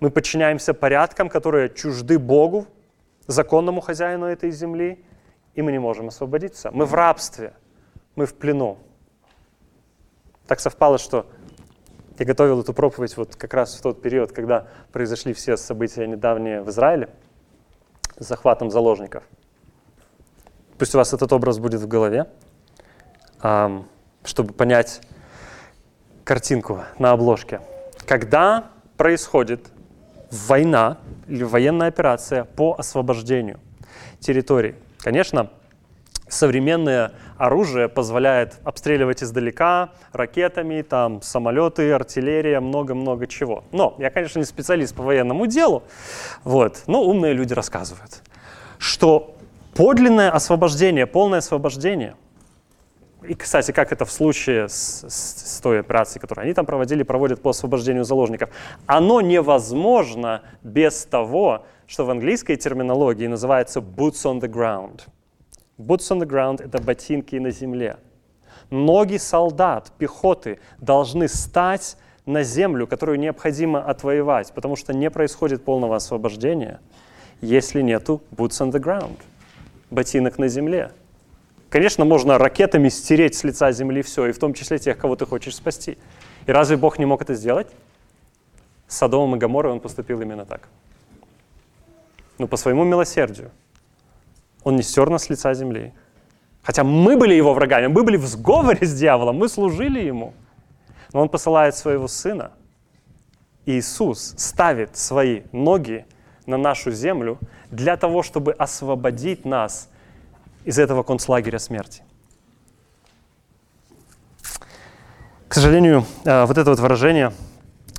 мы 0.00 0.10
подчиняемся 0.10 0.74
порядкам, 0.74 1.28
которые 1.28 1.70
чужды 1.70 2.18
Богу, 2.18 2.66
законному 3.28 3.80
хозяину 3.80 4.26
этой 4.26 4.50
земли, 4.50 5.04
и 5.54 5.62
мы 5.62 5.70
не 5.70 5.78
можем 5.78 6.08
освободиться. 6.08 6.72
Мы 6.72 6.84
в 6.84 6.92
рабстве, 6.92 7.52
мы 8.16 8.26
в 8.26 8.34
плену. 8.34 8.78
Так 10.48 10.58
совпало, 10.58 10.98
что 10.98 11.30
я 12.18 12.24
готовил 12.26 12.60
эту 12.60 12.74
проповедь 12.74 13.16
вот 13.16 13.36
как 13.36 13.54
раз 13.54 13.76
в 13.76 13.80
тот 13.80 14.02
период, 14.02 14.32
когда 14.32 14.66
произошли 14.90 15.32
все 15.32 15.56
события 15.56 16.08
недавние 16.08 16.60
в 16.60 16.70
Израиле 16.70 17.08
с 18.18 18.26
захватом 18.26 18.72
заложников. 18.72 19.22
Пусть 20.76 20.92
у 20.96 20.98
вас 20.98 21.14
этот 21.14 21.32
образ 21.32 21.60
будет 21.60 21.80
в 21.82 21.86
голове, 21.86 22.26
чтобы 24.24 24.52
понять, 24.54 25.02
картинку 26.24 26.84
на 26.98 27.12
обложке. 27.12 27.60
Когда 28.06 28.64
происходит 28.96 29.60
война 30.30 30.98
или 31.28 31.44
военная 31.44 31.88
операция 31.88 32.44
по 32.44 32.74
освобождению 32.76 33.60
территории, 34.18 34.74
конечно, 34.98 35.50
современное 36.28 37.12
оружие 37.36 37.88
позволяет 37.88 38.58
обстреливать 38.64 39.22
издалека 39.22 39.90
ракетами, 40.12 40.82
там, 40.82 41.22
самолеты, 41.22 41.92
артиллерия, 41.92 42.60
много-много 42.60 43.26
чего. 43.26 43.64
Но 43.70 43.94
я, 43.98 44.10
конечно, 44.10 44.38
не 44.38 44.44
специалист 44.44 44.94
по 44.94 45.02
военному 45.02 45.46
делу, 45.46 45.84
вот, 46.42 46.82
но 46.86 47.02
умные 47.02 47.34
люди 47.34 47.52
рассказывают, 47.52 48.22
что 48.78 49.36
подлинное 49.74 50.30
освобождение, 50.30 51.06
полное 51.06 51.40
освобождение– 51.40 52.16
и, 53.28 53.34
кстати, 53.34 53.72
как 53.72 53.92
это 53.92 54.04
в 54.04 54.10
случае 54.10 54.68
с, 54.68 55.04
с, 55.08 55.56
с 55.56 55.60
той 55.60 55.80
операцией, 55.80 56.20
которую 56.20 56.44
они 56.44 56.54
там 56.54 56.66
проводили, 56.66 57.02
проводят 57.02 57.40
по 57.40 57.50
освобождению 57.50 58.04
заложников. 58.04 58.50
Оно 58.86 59.20
невозможно 59.20 60.42
без 60.62 61.04
того, 61.04 61.64
что 61.86 62.04
в 62.04 62.10
английской 62.10 62.56
терминологии 62.56 63.26
называется 63.26 63.80
boots 63.80 64.24
on 64.24 64.40
the 64.40 64.48
ground. 64.48 65.02
Boots 65.78 66.10
on 66.10 66.20
the 66.20 66.26
ground— 66.26 66.62
это 66.64 66.80
ботинки 66.80 67.36
на 67.36 67.50
земле. 67.50 67.96
Ноги 68.70 69.18
солдат, 69.18 69.92
пехоты 69.98 70.58
должны 70.78 71.28
стать 71.28 71.96
на 72.26 72.42
землю, 72.42 72.86
которую 72.86 73.18
необходимо 73.18 73.84
отвоевать, 73.84 74.52
потому 74.52 74.76
что 74.76 74.94
не 74.94 75.10
происходит 75.10 75.64
полного 75.64 75.96
освобождения, 75.96 76.80
если 77.40 77.82
нету 77.82 78.22
boots 78.30 78.60
on 78.60 78.70
the 78.70 78.80
ground, 78.80 79.18
ботинок 79.90 80.38
на 80.38 80.48
земле. 80.48 80.92
Конечно, 81.74 82.04
можно 82.04 82.38
ракетами 82.38 82.88
стереть 82.88 83.34
с 83.34 83.42
лица 83.42 83.72
земли 83.72 84.00
все, 84.02 84.26
и 84.26 84.32
в 84.32 84.38
том 84.38 84.54
числе 84.54 84.78
тех, 84.78 84.96
кого 84.96 85.16
ты 85.16 85.26
хочешь 85.26 85.56
спасти. 85.56 85.98
И 86.46 86.52
разве 86.52 86.76
Бог 86.76 87.00
не 87.00 87.04
мог 87.04 87.20
это 87.20 87.34
сделать? 87.34 87.66
С 88.86 88.98
Содомом 88.98 89.34
и 89.34 89.38
Гоморрой 89.40 89.72
он 89.72 89.80
поступил 89.80 90.20
именно 90.20 90.44
так. 90.44 90.68
Но 92.38 92.46
по 92.46 92.56
своему 92.56 92.84
милосердию 92.84 93.50
он 94.62 94.76
не 94.76 94.84
стер 94.84 95.10
нас 95.10 95.24
с 95.24 95.30
лица 95.30 95.52
земли. 95.52 95.92
Хотя 96.62 96.84
мы 96.84 97.16
были 97.16 97.34
его 97.34 97.52
врагами, 97.54 97.88
мы 97.88 98.04
были 98.04 98.18
в 98.18 98.26
сговоре 98.26 98.86
с 98.86 98.94
дьяволом, 98.94 99.38
мы 99.38 99.48
служили 99.48 99.98
ему. 99.98 100.32
Но 101.12 101.22
он 101.22 101.28
посылает 101.28 101.74
своего 101.74 102.06
сына. 102.06 102.52
Иисус 103.66 104.34
ставит 104.36 104.96
свои 104.96 105.42
ноги 105.50 106.06
на 106.46 106.56
нашу 106.56 106.92
землю 106.92 107.40
для 107.72 107.96
того, 107.96 108.22
чтобы 108.22 108.52
освободить 108.52 109.44
нас 109.44 109.88
из 110.64 110.78
этого 110.78 111.02
концлагеря 111.02 111.58
смерти. 111.58 112.02
К 115.48 115.54
сожалению, 115.54 116.04
э, 116.24 116.46
вот 116.46 116.58
это 116.58 116.70
вот 116.70 116.80
выражение 116.80 117.32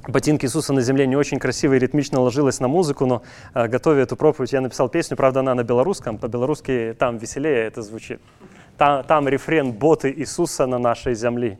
«ботинки 0.07 0.45
Иисуса 0.45 0.73
на 0.73 0.81
земле» 0.81 1.07
не 1.07 1.15
очень 1.15 1.39
красиво 1.39 1.75
и 1.75 1.79
ритмично 1.79 2.19
ложилось 2.19 2.59
на 2.59 2.67
музыку, 2.67 3.05
но 3.05 3.21
э, 3.53 3.67
готовя 3.67 4.03
эту 4.03 4.17
проповедь, 4.17 4.51
я 4.51 4.61
написал 4.61 4.89
песню, 4.89 5.15
правда, 5.15 5.39
она 5.39 5.55
на 5.55 5.63
белорусском, 5.63 6.17
по-белорусски 6.17 6.95
там 6.99 7.17
веселее 7.17 7.65
это 7.65 7.81
звучит. 7.81 8.19
Там, 8.77 9.05
там 9.05 9.29
рефрен 9.29 9.71
«Боты 9.71 10.11
Иисуса 10.11 10.65
на 10.65 10.79
нашей 10.79 11.15
земле». 11.15 11.59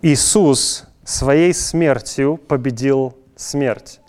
Иисус 0.00 0.86
своей 1.02 1.52
смертью 1.52 2.36
победил 2.36 3.16
смерть 3.34 4.00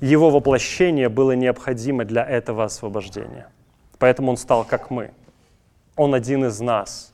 его 0.00 0.30
воплощение 0.30 1.08
было 1.08 1.32
необходимо 1.32 2.04
для 2.04 2.24
этого 2.24 2.64
освобождения. 2.64 3.48
Поэтому 3.98 4.30
он 4.30 4.36
стал 4.36 4.64
как 4.64 4.90
мы. 4.90 5.10
Он 5.96 6.14
один 6.14 6.44
из 6.44 6.60
нас. 6.60 7.12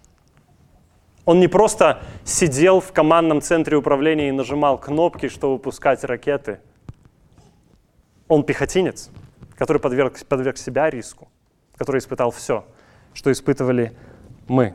Он 1.25 1.41
не 1.41 1.49
просто 1.49 2.03
сидел 2.25 2.81
в 2.81 2.93
командном 2.93 3.41
центре 3.41 3.79
управления 3.79 4.29
и 4.29 4.33
нажимал 4.33 4.77
кнопки, 4.77 5.29
чтобы 5.29 5.59
пускать 5.59 6.05
ракеты. 6.05 6.61
Он 8.29 8.45
пехотинец, 8.45 9.11
который 9.57 9.79
подверг, 9.79 10.19
подверг 10.27 10.59
себя 10.59 10.91
риску, 10.91 11.29
который 11.77 12.01
испытал 12.01 12.31
все, 12.31 12.67
что 13.15 13.33
испытывали 13.33 13.97
мы. 14.47 14.75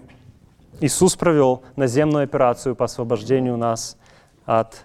Иисус 0.81 1.15
провел 1.15 1.63
наземную 1.75 2.23
операцию 2.23 2.75
по 2.75 2.85
освобождению 2.85 3.57
нас 3.57 3.97
от 4.45 4.83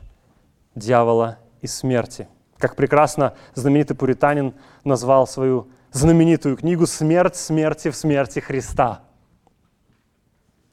дьявола 0.75 1.39
и 1.63 1.67
смерти 1.67 2.29
как 2.59 2.77
прекрасно 2.77 3.35
знаменитый 3.55 3.97
пуританин 3.97 4.55
назвал 4.85 5.27
свою 5.27 5.69
знаменитую 5.93 6.57
книгу 6.57 6.87
«Смерть 6.87 7.37
смерти 7.37 7.91
в 7.91 7.97
смерти 7.97 8.41
Христа». 8.41 9.03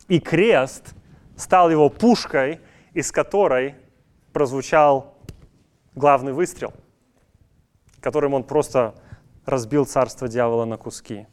И 0.08 0.20
крест 0.20 0.94
стал 1.38 1.70
его 1.70 1.90
пушкой, 1.90 2.60
из 2.94 3.12
которой 3.12 3.76
прозвучал 4.34 5.16
главный 5.96 6.34
выстрел, 6.34 6.74
которым 8.00 8.34
он 8.34 8.44
просто 8.44 8.96
разбил 9.46 9.86
царство 9.86 10.28
дьявола 10.28 10.66
на 10.66 10.78
куски. 10.78 11.28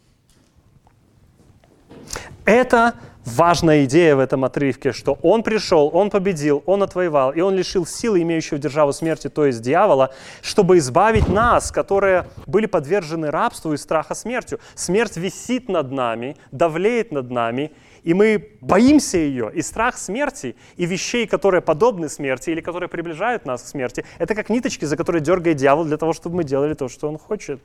Это 2.45 2.95
важная 3.29 3.85
идея 3.85 4.17
в 4.17 4.21
этом 4.21 4.45
отрывке, 4.45 4.93
что 4.93 5.19
он 5.23 5.43
пришел, 5.43 5.91
он 5.93 6.11
победил, 6.11 6.63
он 6.67 6.83
отвоевал, 6.83 7.33
и 7.33 7.41
он 7.41 7.55
лишил 7.55 7.87
силы, 7.87 8.23
имеющего 8.23 8.59
державу 8.59 8.93
смерти, 8.93 9.29
то 9.29 9.47
есть 9.47 9.61
дьявола, 9.61 10.13
чтобы 10.43 10.79
избавить 10.79 11.29
нас, 11.29 11.71
которые 11.71 12.27
были 12.47 12.67
подвержены 12.67 13.31
рабству 13.31 13.73
и 13.73 13.77
страха 13.77 14.15
смертью. 14.15 14.61
Смерть 14.75 15.17
висит 15.17 15.69
над 15.69 15.93
нами, 15.93 16.37
давлеет 16.51 17.13
над 17.13 17.31
нами, 17.31 17.73
и 18.03 18.15
мы 18.15 18.53
боимся 18.61 19.19
ее. 19.19 19.51
И 19.55 19.63
страх 19.63 19.99
смерти, 19.99 20.57
и 20.77 20.87
вещей, 20.87 21.27
которые 21.27 21.61
подобны 21.61 22.09
смерти 22.09 22.51
или 22.51 22.61
которые 22.61 22.89
приближают 22.89 23.45
нас 23.45 23.63
к 23.63 23.67
смерти, 23.67 24.05
это 24.19 24.35
как 24.35 24.49
ниточки, 24.49 24.85
за 24.85 24.97
которые 24.97 25.23
дергает 25.23 25.57
дьявол 25.57 25.85
для 25.85 25.97
того, 25.97 26.13
чтобы 26.13 26.37
мы 26.37 26.45
делали 26.45 26.75
то, 26.75 26.89
что 26.89 27.09
он 27.09 27.19
хочет. 27.19 27.61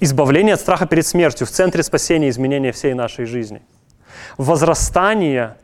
Избавление 0.00 0.54
от 0.54 0.60
страха 0.60 0.86
перед 0.86 1.06
смертью 1.06 1.46
в 1.46 1.50
центре 1.50 1.82
спасения 1.82 2.28
и 2.28 2.30
изменения 2.30 2.72
всей 2.72 2.94
нашей 2.94 3.24
жизни. 3.24 3.62
Возрастание 4.36 5.56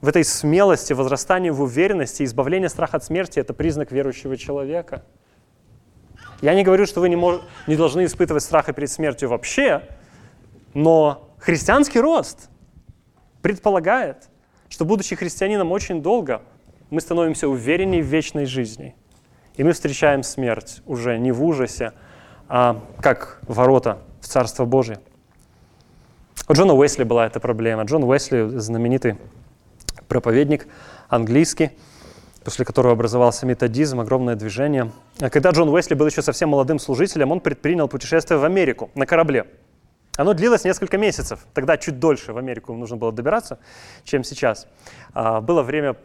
в 0.00 0.08
этой 0.08 0.24
смелости, 0.24 0.92
возрастание 0.92 1.52
в 1.52 1.62
уверенности, 1.62 2.22
избавление 2.22 2.68
страха 2.68 2.98
от 2.98 3.04
смерти– 3.04 3.38
это 3.40 3.54
признак 3.54 3.92
верующего 3.92 4.36
человека. 4.36 5.04
Я 6.42 6.54
не 6.54 6.64
говорю, 6.64 6.86
что 6.86 7.00
вы 7.00 7.08
не, 7.08 7.16
мож, 7.16 7.40
не 7.66 7.76
должны 7.76 8.04
испытывать 8.04 8.42
страха 8.42 8.72
перед 8.72 8.90
смертью 8.90 9.30
вообще, 9.30 9.82
но 10.74 11.30
христианский 11.38 12.00
рост 12.00 12.50
предполагает, 13.40 14.28
что, 14.68 14.84
будучи 14.84 15.16
христианином 15.16 15.72
очень 15.72 16.02
долго, 16.02 16.42
мы 16.90 17.00
становимся 17.00 17.48
увереннее 17.48 18.02
в 18.02 18.06
вечной 18.06 18.44
жизни. 18.44 18.94
И 19.56 19.64
мы 19.64 19.72
встречаем 19.72 20.22
смерть 20.22 20.82
уже 20.84 21.18
не 21.18 21.32
в 21.32 21.42
ужасе, 21.42 21.92
а 22.48 22.80
как 23.00 23.40
ворота 23.42 23.98
в 24.20 24.26
Царство 24.26 24.64
Божие. 24.64 25.00
У 26.48 26.52
Джона 26.52 26.74
Уэсли 26.74 27.04
была 27.04 27.26
эта 27.26 27.40
проблема. 27.40 27.82
Джон 27.84 28.04
Уэсли, 28.04 28.58
знаменитый 28.58 29.16
проповедник 30.08 30.68
английский, 31.08 31.70
после 32.44 32.64
которого 32.64 32.92
образовался 32.92 33.46
методизм, 33.46 33.98
огромное 33.98 34.36
движение. 34.36 34.92
А 35.20 35.30
когда 35.30 35.50
Джон 35.50 35.68
Уэсли 35.68 35.94
был 35.94 36.06
еще 36.06 36.22
совсем 36.22 36.50
молодым 36.50 36.78
служителем, 36.78 37.32
он 37.32 37.40
предпринял 37.40 37.88
путешествие 37.88 38.38
в 38.38 38.44
Америку 38.44 38.90
на 38.94 39.06
корабле. 39.06 39.46
Оно 40.16 40.32
длилось 40.32 40.64
несколько 40.64 40.96
месяцев. 40.98 41.40
Тогда 41.52 41.76
чуть 41.76 41.98
дольше 41.98 42.32
в 42.32 42.38
Америку 42.38 42.72
нужно 42.72 42.96
было 42.96 43.12
добираться, 43.12 43.58
чем 44.04 44.24
сейчас. 44.24 44.66
А, 45.12 45.40
было 45.40 45.62
время 45.62 45.96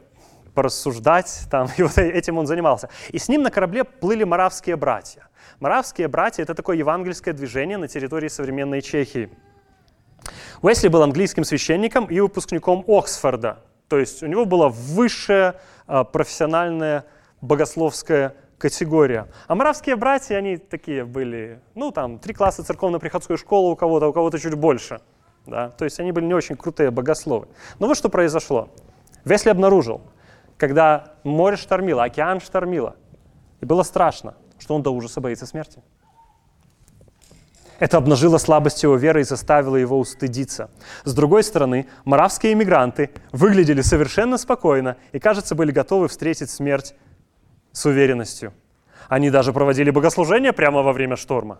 порассуждать, 0.53 1.43
там, 1.49 1.69
и 1.77 1.83
вот 1.83 1.97
этим 1.97 2.37
он 2.37 2.47
занимался. 2.47 2.89
И 3.09 3.19
с 3.19 3.29
ним 3.29 3.43
на 3.43 3.51
корабле 3.51 3.83
плыли 3.83 4.23
маравские 4.23 4.75
братья. 4.75 5.27
Маравские 5.61 6.07
братья– 6.07 6.41
это 6.43 6.55
такое 6.55 6.75
евангельское 6.77 7.35
движение 7.35 7.77
на 7.77 7.87
территории 7.87 8.29
современной 8.29 8.81
Чехии. 8.81 9.29
Уэсли 10.63 10.87
был 10.87 11.03
английским 11.03 11.43
священником 11.43 12.05
и 12.05 12.19
выпускником 12.19 12.83
Оксфорда. 12.87 13.59
То 13.87 13.99
есть 13.99 14.23
у 14.23 14.25
него 14.25 14.45
была 14.45 14.69
высшая 14.69 15.61
а, 15.85 16.03
профессиональная 16.03 17.05
богословская 17.41 18.33
категория. 18.57 19.27
А 19.47 19.53
маравские 19.53 19.97
братья, 19.97 20.35
они 20.37 20.57
такие 20.57 21.05
были, 21.05 21.59
ну 21.75 21.91
там, 21.91 22.17
три 22.17 22.33
класса 22.33 22.63
церковно-приходской 22.63 23.37
школы 23.37 23.73
у 23.73 23.75
кого-то, 23.75 24.07
у 24.07 24.13
кого-то 24.13 24.39
чуть 24.39 24.55
больше. 24.55 24.99
Да? 25.45 25.69
То 25.69 25.85
есть 25.85 25.99
они 25.99 26.11
были 26.11 26.25
не 26.25 26.33
очень 26.33 26.55
крутые 26.55 26.89
богословы. 26.89 27.47
Но 27.77 27.85
вот 27.85 27.97
что 27.97 28.09
произошло. 28.09 28.69
Весли 29.25 29.51
обнаружил, 29.51 30.01
когда 30.57 31.13
море 31.23 31.55
штормило, 31.55 32.03
океан 32.03 32.41
штормило, 32.41 32.95
и 33.59 33.65
было 33.65 33.83
страшно, 33.83 34.33
что 34.61 34.75
он 34.75 34.83
до 34.83 34.91
ужаса 34.91 35.19
боится 35.19 35.45
смерти. 35.45 35.81
Это 37.79 37.97
обнажило 37.97 38.37
слабость 38.37 38.83
его 38.83 38.95
веры 38.95 39.21
и 39.21 39.23
заставило 39.23 39.75
его 39.75 39.99
устыдиться. 39.99 40.69
С 41.03 41.15
другой 41.15 41.43
стороны, 41.43 41.87
маравские 42.05 42.53
иммигранты 42.53 43.09
выглядели 43.31 43.81
совершенно 43.81 44.37
спокойно 44.37 44.97
и, 45.13 45.19
кажется, 45.19 45.55
были 45.55 45.71
готовы 45.71 46.07
встретить 46.07 46.51
смерть 46.51 46.93
с 47.71 47.83
уверенностью. 47.87 48.53
Они 49.09 49.31
даже 49.31 49.51
проводили 49.51 49.89
богослужение 49.89 50.53
прямо 50.53 50.83
во 50.83 50.93
время 50.93 51.15
шторма. 51.15 51.57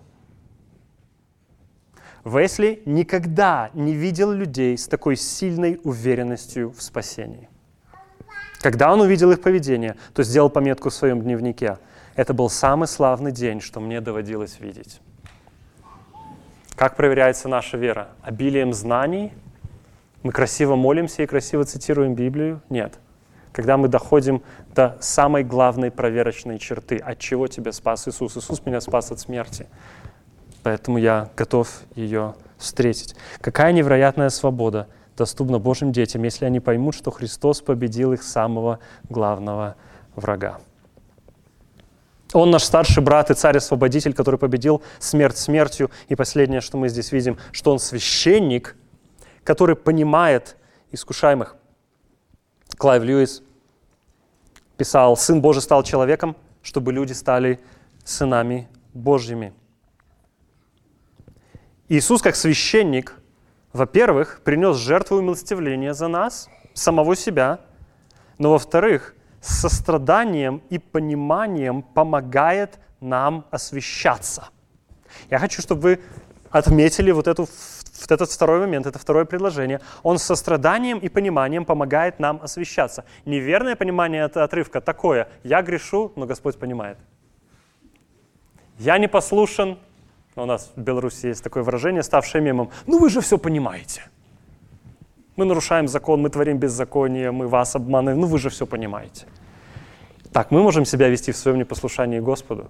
Весли 2.24 2.84
никогда 2.86 3.72
не 3.74 3.94
видел 3.94 4.32
людей 4.32 4.78
с 4.78 4.88
такой 4.88 5.16
сильной 5.16 5.82
уверенностью 5.84 6.70
в 6.70 6.84
спасении. 6.84 7.50
Когда 8.60 8.94
он 8.94 9.02
увидел 9.02 9.32
их 9.32 9.42
поведение, 9.42 9.96
то 10.14 10.22
сделал 10.22 10.52
пометку 10.52 10.90
в 10.90 10.94
своем 10.94 11.22
дневнике. 11.22 11.80
Это 12.16 12.34
был 12.34 12.50
самый 12.50 12.88
славный 12.88 13.32
день, 13.32 13.62
что 13.62 13.80
мне 13.80 14.02
доводилось 14.02 14.60
видеть. 14.60 15.00
Как 16.76 16.96
проверяется 16.96 17.48
наша 17.48 17.78
вера? 17.78 18.10
Обилием 18.22 18.74
знаний? 18.74 19.32
Мы 20.24 20.32
красиво 20.32 20.76
молимся 20.76 21.24
и 21.24 21.26
красиво 21.26 21.64
цитируем 21.64 22.16
Библию? 22.16 22.62
Нет. 22.70 23.00
Когда 23.52 23.78
мы 23.78 23.88
доходим 23.88 24.42
до 24.74 24.98
самой 25.00 25.44
главной 25.44 25.92
проверочной 25.92 26.60
черты, 26.60 26.98
от 26.98 27.20
чего 27.20 27.48
тебя 27.48 27.72
спас 27.72 28.08
Иисус. 28.08 28.38
Иисус 28.38 28.66
меня 28.66 28.82
спас 28.82 29.12
от 29.12 29.20
смерти. 29.20 29.68
Поэтому 30.64 30.98
я 30.98 31.30
готов 31.36 31.70
ее 31.96 32.36
встретить. 32.58 33.16
Какая 33.42 33.74
невероятная 33.74 34.30
свобода 34.30 34.88
доступна 35.18 35.60
Божьим 35.60 35.92
детям, 35.92 36.24
если 36.24 36.46
они 36.46 36.60
поймут, 36.60 36.96
что 36.96 37.12
Христос 37.12 37.62
победил 37.62 38.14
их 38.14 38.24
самого 38.24 38.80
главного 39.10 39.76
врага. 40.16 40.60
Он 42.34 42.50
наш 42.50 42.64
старший 42.64 43.04
брат 43.04 43.30
и 43.30 43.34
царь-освободитель, 43.34 44.14
который 44.14 44.40
победил 44.40 44.82
смерть 45.00 45.38
смертью. 45.38 45.92
И 46.08 46.16
последнее, 46.16 46.62
что 46.62 46.78
мы 46.78 46.88
здесь 46.90 47.12
видим, 47.12 47.38
что 47.52 47.72
он 47.72 47.80
священник, 47.80 48.76
который 49.44 49.76
понимает 49.76 50.56
искушаемых. 50.92 51.56
Клайв 52.78 53.04
Льюис 53.04 53.44
писал, 54.78 55.18
«Сын 55.18 55.42
Божий 55.42 55.62
стал 55.62 55.84
человеком, 55.84 56.36
чтобы 56.62 56.94
люди 56.94 57.14
стали 57.14 57.60
сынами 58.04 58.70
Божьими». 58.94 59.54
Иисус, 61.90 62.22
как 62.22 62.38
священник, 62.38 63.16
во-первых, 63.74 64.42
принес 64.46 64.78
жертву 64.78 65.20
и 65.20 65.22
милостивление 65.22 65.94
за 65.94 66.08
нас, 66.08 66.48
самого 66.74 67.18
себя, 67.18 67.60
но 68.38 68.52
во-вторых, 68.52 69.14
с 69.42 69.62
состраданием 69.62 70.62
и 70.70 70.80
пониманием 70.80 71.82
помогает 71.82 72.80
нам 73.00 73.46
освещаться. 73.52 74.50
Я 75.30 75.40
хочу, 75.40 75.62
чтобы 75.62 75.82
вы 75.82 76.00
отметили 76.52 77.12
вот, 77.12 77.28
эту, 77.28 77.44
вот 77.44 78.12
этот 78.12 78.32
второй 78.32 78.60
момент, 78.60 78.86
это 78.86 79.00
второе 79.00 79.26
предложение. 79.26 79.82
Он 80.04 80.20
с 80.20 80.24
состраданием 80.24 81.00
и 81.00 81.10
пониманием 81.10 81.66
помогает 81.66 82.20
нам 82.20 82.40
освещаться. 82.42 83.04
Неверное 83.26 83.76
понимание 83.76 84.26
этого 84.26 84.46
отрывка 84.46 84.80
такое. 84.80 85.28
Я 85.44 85.62
грешу, 85.62 86.12
но 86.16 86.26
Господь 86.26 86.58
понимает. 86.58 86.98
Я 88.78 88.98
не 88.98 89.08
послушен. 89.08 89.78
У 90.36 90.46
нас 90.46 90.72
в 90.76 90.82
Беларуси 90.82 91.28
есть 91.28 91.44
такое 91.44 91.64
выражение, 91.64 92.04
ставшее 92.04 92.42
мемом. 92.42 92.70
Ну 92.88 93.00
вы 93.00 93.10
же 93.10 93.22
все 93.22 93.38
понимаете. 93.38 94.04
Мы 95.36 95.46
нарушаем 95.46 95.88
закон, 95.88 96.22
мы 96.22 96.30
творим 96.30 96.58
беззаконие, 96.58 97.32
мы 97.32 97.48
вас 97.48 97.76
обманываем. 97.76 98.20
Ну 98.20 98.28
вы 98.28 98.38
же 98.38 98.50
все 98.50 98.66
понимаете. 98.66 99.26
Так, 100.32 100.52
мы 100.52 100.62
можем 100.62 100.86
себя 100.86 101.10
вести 101.10 101.32
в 101.32 101.38
своем 101.38 101.58
непослушании 101.58 102.20
Господу. 102.20 102.68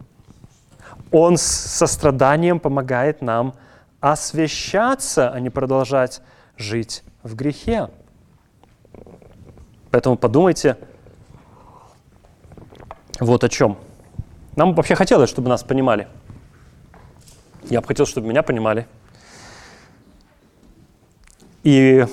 Он 1.12 1.38
с 1.38 1.42
состраданием 1.42 2.60
помогает 2.60 3.22
нам 3.22 3.54
освящаться, 4.00 5.30
а 5.30 5.40
не 5.40 5.50
продолжать 5.50 6.22
жить 6.58 7.04
в 7.24 7.36
грехе. 7.36 7.90
Поэтому 9.92 10.16
подумайте 10.16 10.78
вот 13.20 13.44
о 13.44 13.50
чем. 13.50 13.78
Нам 14.56 14.74
вообще 14.74 14.96
хотелось, 14.96 15.30
чтобы 15.30 15.50
нас 15.50 15.64
понимали. 15.64 16.08
Я 17.70 17.82
бы 17.82 17.88
хотел, 17.88 18.06
чтобы 18.06 18.28
меня 18.28 18.42
понимали. 18.42 18.88
И 21.64 22.06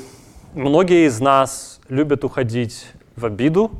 Многие 0.55 1.07
из 1.07 1.21
нас 1.21 1.79
любят 1.91 2.25
уходить 2.25 2.87
в 3.17 3.27
обиду, 3.27 3.71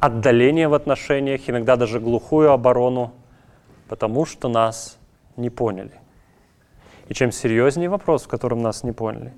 отдаление 0.00 0.66
в 0.66 0.74
отношениях, 0.74 1.42
иногда 1.46 1.76
даже 1.76 2.00
глухую 2.00 2.50
оборону, 2.50 3.12
потому 3.88 4.26
что 4.26 4.48
нас 4.48 4.98
не 5.36 5.50
поняли. 5.50 5.92
И 7.08 7.14
чем 7.14 7.30
серьезнее 7.30 7.88
вопрос, 7.88 8.24
в 8.24 8.28
котором 8.28 8.60
нас 8.60 8.82
не 8.82 8.90
поняли, 8.90 9.32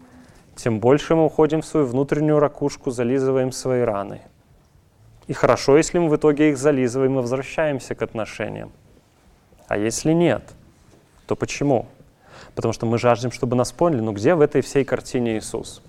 тем 0.55 0.81
больше 0.81 1.14
мы 1.14 1.27
уходим 1.27 1.61
в 1.61 1.66
свою 1.66 1.85
внутреннюю 1.85 2.38
ракушку, 2.38 2.90
зализываем 2.90 3.53
свои 3.53 3.83
раны. 3.83 4.23
И 5.27 5.35
хорошо, 5.35 5.77
если 5.77 5.99
мы 5.99 6.09
в 6.09 6.16
итоге 6.16 6.49
их 6.49 6.57
зализываем 6.57 7.19
и 7.19 7.21
возвращаемся 7.21 7.95
к 7.95 8.01
отношениям. 8.01 8.73
А 9.69 9.77
если 9.77 10.12
нет, 10.12 10.42
то 11.27 11.37
почему? 11.37 11.85
Потому 12.55 12.73
что 12.73 12.87
мы 12.87 12.97
жаждем, 12.97 13.31
чтобы 13.31 13.57
нас 13.57 13.73
поняли, 13.73 14.01
ну 14.01 14.12
где 14.12 14.35
в 14.35 14.40
этой 14.40 14.62
всей 14.62 14.87
картине 14.87 15.37
Иисус? 15.37 15.83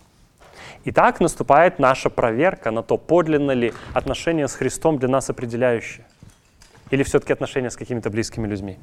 И 0.87 0.91
так 0.93 1.19
наступает 1.19 1.79
наша 1.79 2.09
проверка 2.09 2.71
на 2.71 2.81
то, 2.81 2.97
подлинно 2.97 3.51
ли 3.51 3.73
отношения 3.93 4.47
с 4.47 4.53
Христом 4.53 4.97
для 4.97 5.09
нас 5.09 5.29
определяющие. 5.29 6.05
Или 6.91 7.03
все-таки 7.03 7.33
отношения 7.33 7.69
с 7.69 7.75
какими-то 7.75 8.09
близкими 8.09 8.47
людьми. 8.47 8.79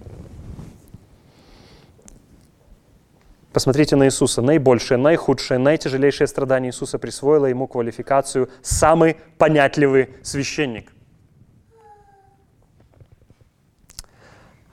Посмотрите 3.54 3.96
на 3.96 4.04
Иисуса. 4.04 4.42
Наибольшее, 4.42 4.98
наихудшее, 4.98 5.56
наитяжелейшее 5.56 6.26
страдание 6.26 6.72
Иисуса 6.72 6.98
присвоило 6.98 7.46
ему 7.46 7.66
квалификацию 7.66 8.50
«самый 8.60 9.16
понятливый 9.38 10.10
священник». 10.22 10.92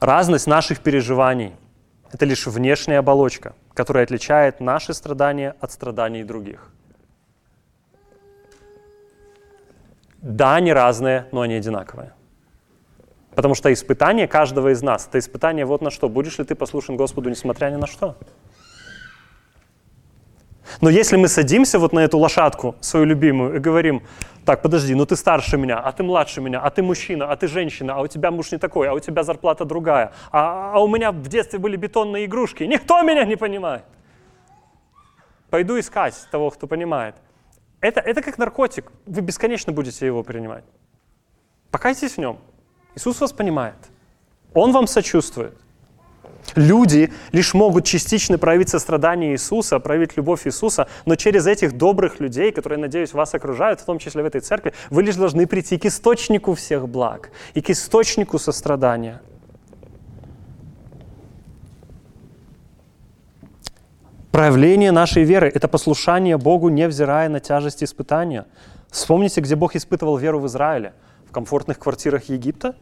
Разность 0.02 0.48
наших 0.48 0.82
переживаний– 0.82 1.56
это 2.12 2.26
лишь 2.26 2.46
внешняя 2.46 2.98
оболочка, 2.98 3.54
которая 3.74 4.04
отличает 4.04 4.60
наши 4.60 4.94
страдания 4.94 5.56
от 5.62 5.72
страданий 5.72 6.26
других– 6.26 6.74
Да, 10.22 10.56
они 10.56 10.72
разные, 10.72 11.26
но 11.32 11.42
они 11.42 11.56
одинаковые. 11.56 12.14
Потому 13.36 13.56
что 13.56 13.72
испытание 13.72 14.28
каждого 14.28 14.70
из 14.70 14.82
нас, 14.84 15.08
это 15.08 15.18
испытание 15.18 15.66
вот 15.66 15.82
на 15.82 15.90
что. 15.90 16.10
Будешь 16.10 16.38
ли 16.38 16.46
ты 16.46 16.54
послушен 16.54 16.96
Господу, 16.96 17.30
несмотря 17.30 17.70
ни 17.70 17.76
на 17.76 17.88
что? 17.88 18.16
Но 20.80 20.90
если 20.90 21.18
мы 21.18 21.28
садимся 21.28 21.80
вот 21.80 21.92
на 21.92 22.00
эту 22.00 22.18
лошадку, 22.18 22.76
свою 22.82 23.06
любимую, 23.06 23.56
и 23.56 23.60
говорим, 23.60 24.04
так, 24.46 24.62
подожди, 24.62 24.96
ну 24.96 25.06
ты 25.06 25.16
старше 25.16 25.58
меня, 25.58 25.80
а 25.80 25.92
ты 25.92 26.04
младше 26.04 26.42
меня, 26.42 26.60
а 26.60 26.70
ты 26.70 26.82
мужчина, 26.82 27.32
а 27.32 27.36
ты 27.36 27.48
женщина, 27.48 27.96
а 27.96 28.02
у 28.02 28.08
тебя 28.08 28.32
муж 28.32 28.52
не 28.52 28.58
такой, 28.58 28.88
а 28.88 28.94
у 28.94 29.00
тебя 29.00 29.24
зарплата 29.24 29.66
другая, 29.66 30.14
а, 30.32 30.74
а 30.74 30.80
у 30.80 30.88
меня 30.88 31.12
в 31.12 31.28
детстве 31.28 31.60
были 31.60 31.76
бетонные 31.76 32.26
игрушки, 32.26 32.64
никто 32.64 33.02
меня 33.02 33.26
не 33.26 33.36
понимает. 33.36 33.84
Пойду 35.50 35.78
искать 35.80 36.16
того, 36.32 36.50
кто 36.50 36.68
понимает. 36.68 37.16
Это, 37.82 38.00
это 38.00 38.22
как 38.22 38.38
наркотик, 38.38 38.92
вы 39.08 39.22
бесконечно 39.22 39.74
будете 39.74 40.06
его 40.06 40.24
принимать. 40.24 40.64
Покайтесь 41.72 42.14
в 42.14 42.18
нем. 42.20 42.38
Иисус 42.96 43.20
вас 43.20 43.34
понимает. 43.34 43.76
Он 44.54 44.72
вам 44.72 44.88
сочувствует. 44.88 45.58
Люди 46.56 47.12
лишь 47.32 47.54
могут 47.54 47.86
частично 47.86 48.38
проявить 48.38 48.70
сострадание 48.70 49.32
Иисуса, 49.32 49.80
проявить 49.80 50.18
любовь 50.18 50.46
Иисуса, 50.48 50.88
но 51.06 51.16
через 51.16 51.48
этих 51.48 51.78
добрых 51.78 52.20
людей, 52.20 52.52
которые, 52.52 52.80
надеюсь, 52.80 53.14
вас 53.14 53.34
окружают, 53.34 53.80
в 53.80 53.86
том 53.86 54.00
числе 54.00 54.22
в 54.24 54.26
этой 54.26 54.42
церкви, 54.42 54.74
вы 54.90 55.04
лишь 55.04 55.16
должны 55.16 55.48
прийти 55.48 55.78
к 55.78 55.86
источнику 55.86 56.54
всех 56.54 56.90
благ 56.90 57.32
и 57.54 57.62
к 57.62 57.70
источнику 57.70 58.38
сострадания. 58.38 59.22
Проявление 64.32 64.92
нашей 64.92 65.24
веры– 65.24 65.52
это 65.54 65.68
послушание 65.68 66.38
Богу, 66.38 66.70
невзирая 66.70 67.28
на 67.28 67.42
тяжесть 67.42 67.84
испытания. 67.84 68.46
Вспомните, 68.90 69.42
где 69.42 69.56
Бог 69.56 69.76
испытывал 69.76 70.16
веру 70.18 70.40
в 70.40 70.48
Израиле. 70.48 70.94
В 71.28 71.32
комфортных 71.32 71.78
квартирах 71.80 72.30
Египта? 72.30 72.76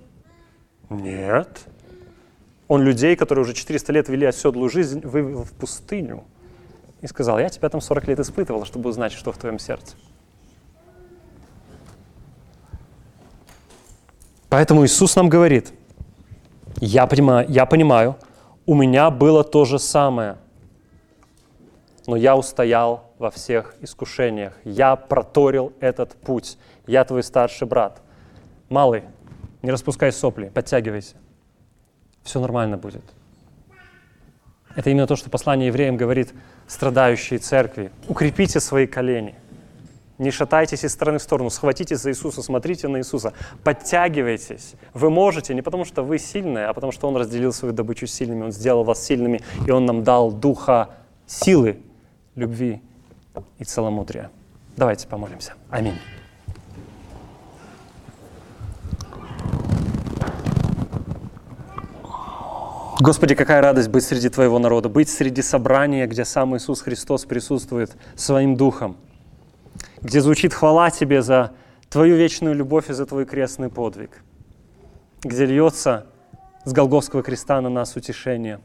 Нет. 0.90 1.66
Он 2.68 2.84
людей, 2.84 3.16
которые 3.16 3.44
уже 3.44 3.54
400 3.56 3.92
лет 3.94 4.10
вели 4.10 4.28
оседлую 4.28 4.70
жизнь, 4.70 5.02
вывел 5.02 5.44
в 5.44 5.52
пустыню 5.54 6.24
и 7.02 7.08
сказал, 7.08 7.40
я 7.40 7.50
тебя 7.50 7.68
там 7.70 7.82
40 7.82 8.08
лет 8.08 8.20
испытывал, 8.20 8.66
чтобы 8.66 8.90
узнать, 8.90 9.12
что 9.12 9.32
в 9.32 9.38
твоем 9.38 9.58
сердце. 9.58 9.96
Поэтому 14.50 14.86
Иисус 14.86 15.16
нам 15.16 15.30
говорит, 15.30 15.74
я 16.78 17.08
понимаю, 17.08 17.48
я 17.50 17.66
понимаю, 17.66 18.18
у 18.68 18.76
меня 18.76 19.10
было 19.10 19.44
то 19.44 19.66
же 19.66 19.80
самое, 19.80 20.38
но 22.10 22.16
я 22.18 22.36
устоял 22.36 23.14
во 23.18 23.32
всех 23.32 23.76
искушениях. 23.82 24.54
Я 24.64 24.96
проторил 24.96 25.74
этот 25.80 26.14
путь. 26.16 26.58
Я 26.86 27.06
твой 27.06 27.24
старший 27.24 27.68
брат. 27.68 28.02
Малый, 28.68 29.04
не 29.62 29.72
распускай 29.72 30.12
сопли, 30.12 30.50
подтягивайся 30.50 31.16
все 32.30 32.40
нормально 32.40 32.78
будет. 32.78 33.04
Это 34.76 34.90
именно 34.92 35.08
то, 35.08 35.16
что 35.16 35.30
послание 35.30 35.68
евреям 35.68 35.98
говорит 35.98 36.34
страдающей 36.68 37.40
церкви. 37.40 37.92
Укрепите 38.08 38.60
свои 38.60 38.86
колени. 38.86 39.36
Не 40.20 40.32
шатайтесь 40.32 40.84
из 40.84 40.92
стороны 40.92 41.18
в 41.18 41.24
сторону, 41.24 41.50
схватитесь 41.50 42.00
за 42.00 42.12
Иисуса, 42.12 42.44
смотрите 42.44 42.88
на 42.88 42.98
Иисуса, 42.98 43.34
подтягивайтесь. 43.64 44.76
Вы 44.94 45.10
можете 45.10 45.56
не 45.56 45.62
потому, 45.62 45.86
что 45.86 46.04
вы 46.04 46.20
сильные, 46.20 46.66
а 46.66 46.74
потому, 46.74 46.92
что 46.92 47.08
Он 47.08 47.16
разделил 47.16 47.54
свою 47.54 47.74
добычу 47.74 48.06
с 48.06 48.12
сильными, 48.12 48.44
Он 48.44 48.52
сделал 48.52 48.84
вас 48.84 49.04
сильными, 49.04 49.42
и 49.66 49.72
Он 49.72 49.86
нам 49.86 50.04
дал 50.04 50.32
духа 50.32 50.90
силы, 51.26 51.80
любви 52.40 52.82
и 53.60 53.64
целомудрия. 53.64 54.32
Давайте 54.76 55.08
помолимся. 55.08 55.54
Аминь. 55.70 55.96
Господи, 63.02 63.34
какая 63.34 63.62
радость 63.62 63.88
быть 63.88 64.04
среди 64.04 64.28
Твоего 64.28 64.60
народа, 64.60 64.90
быть 64.90 65.10
среди 65.10 65.42
собрания, 65.42 66.06
где 66.06 66.26
сам 66.26 66.58
Иисус 66.58 66.82
Христос 66.82 67.24
присутствует 67.24 67.96
своим 68.16 68.58
Духом, 68.58 68.98
где 70.02 70.20
звучит 70.20 70.54
хвала 70.54 70.90
Тебе 70.90 71.22
за 71.22 71.54
Твою 71.90 72.18
вечную 72.18 72.56
любовь 72.56 72.90
и 72.90 72.94
за 72.94 73.06
Твой 73.06 73.26
крестный 73.26 73.70
подвиг, 73.70 74.22
где 75.24 75.46
льется 75.46 76.08
с 76.66 76.74
Голговского 76.74 77.24
креста 77.24 77.62
на 77.62 77.70
нас 77.70 77.96
утешение, 77.96 78.60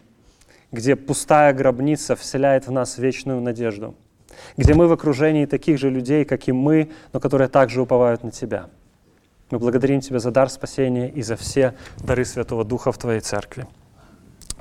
где 0.74 0.96
пустая 0.96 1.52
гробница 1.52 2.16
вселяет 2.16 2.66
в 2.66 2.72
нас 2.72 2.98
вечную 2.98 3.40
надежду, 3.40 3.94
где 4.56 4.74
мы 4.74 4.88
в 4.88 4.92
окружении 4.92 5.46
таких 5.46 5.78
же 5.78 5.88
людей, 5.88 6.24
как 6.24 6.48
и 6.48 6.52
мы, 6.52 6.90
но 7.12 7.20
которые 7.20 7.48
также 7.48 7.80
уповают 7.80 8.24
на 8.24 8.30
Тебя. 8.30 8.66
Мы 9.50 9.58
благодарим 9.58 10.00
Тебя 10.00 10.18
за 10.18 10.32
дар 10.32 10.50
спасения 10.50 11.08
и 11.08 11.22
за 11.22 11.36
все 11.36 11.74
дары 11.98 12.24
Святого 12.24 12.64
Духа 12.64 12.90
в 12.90 12.98
Твоей 12.98 13.20
Церкви. 13.20 13.66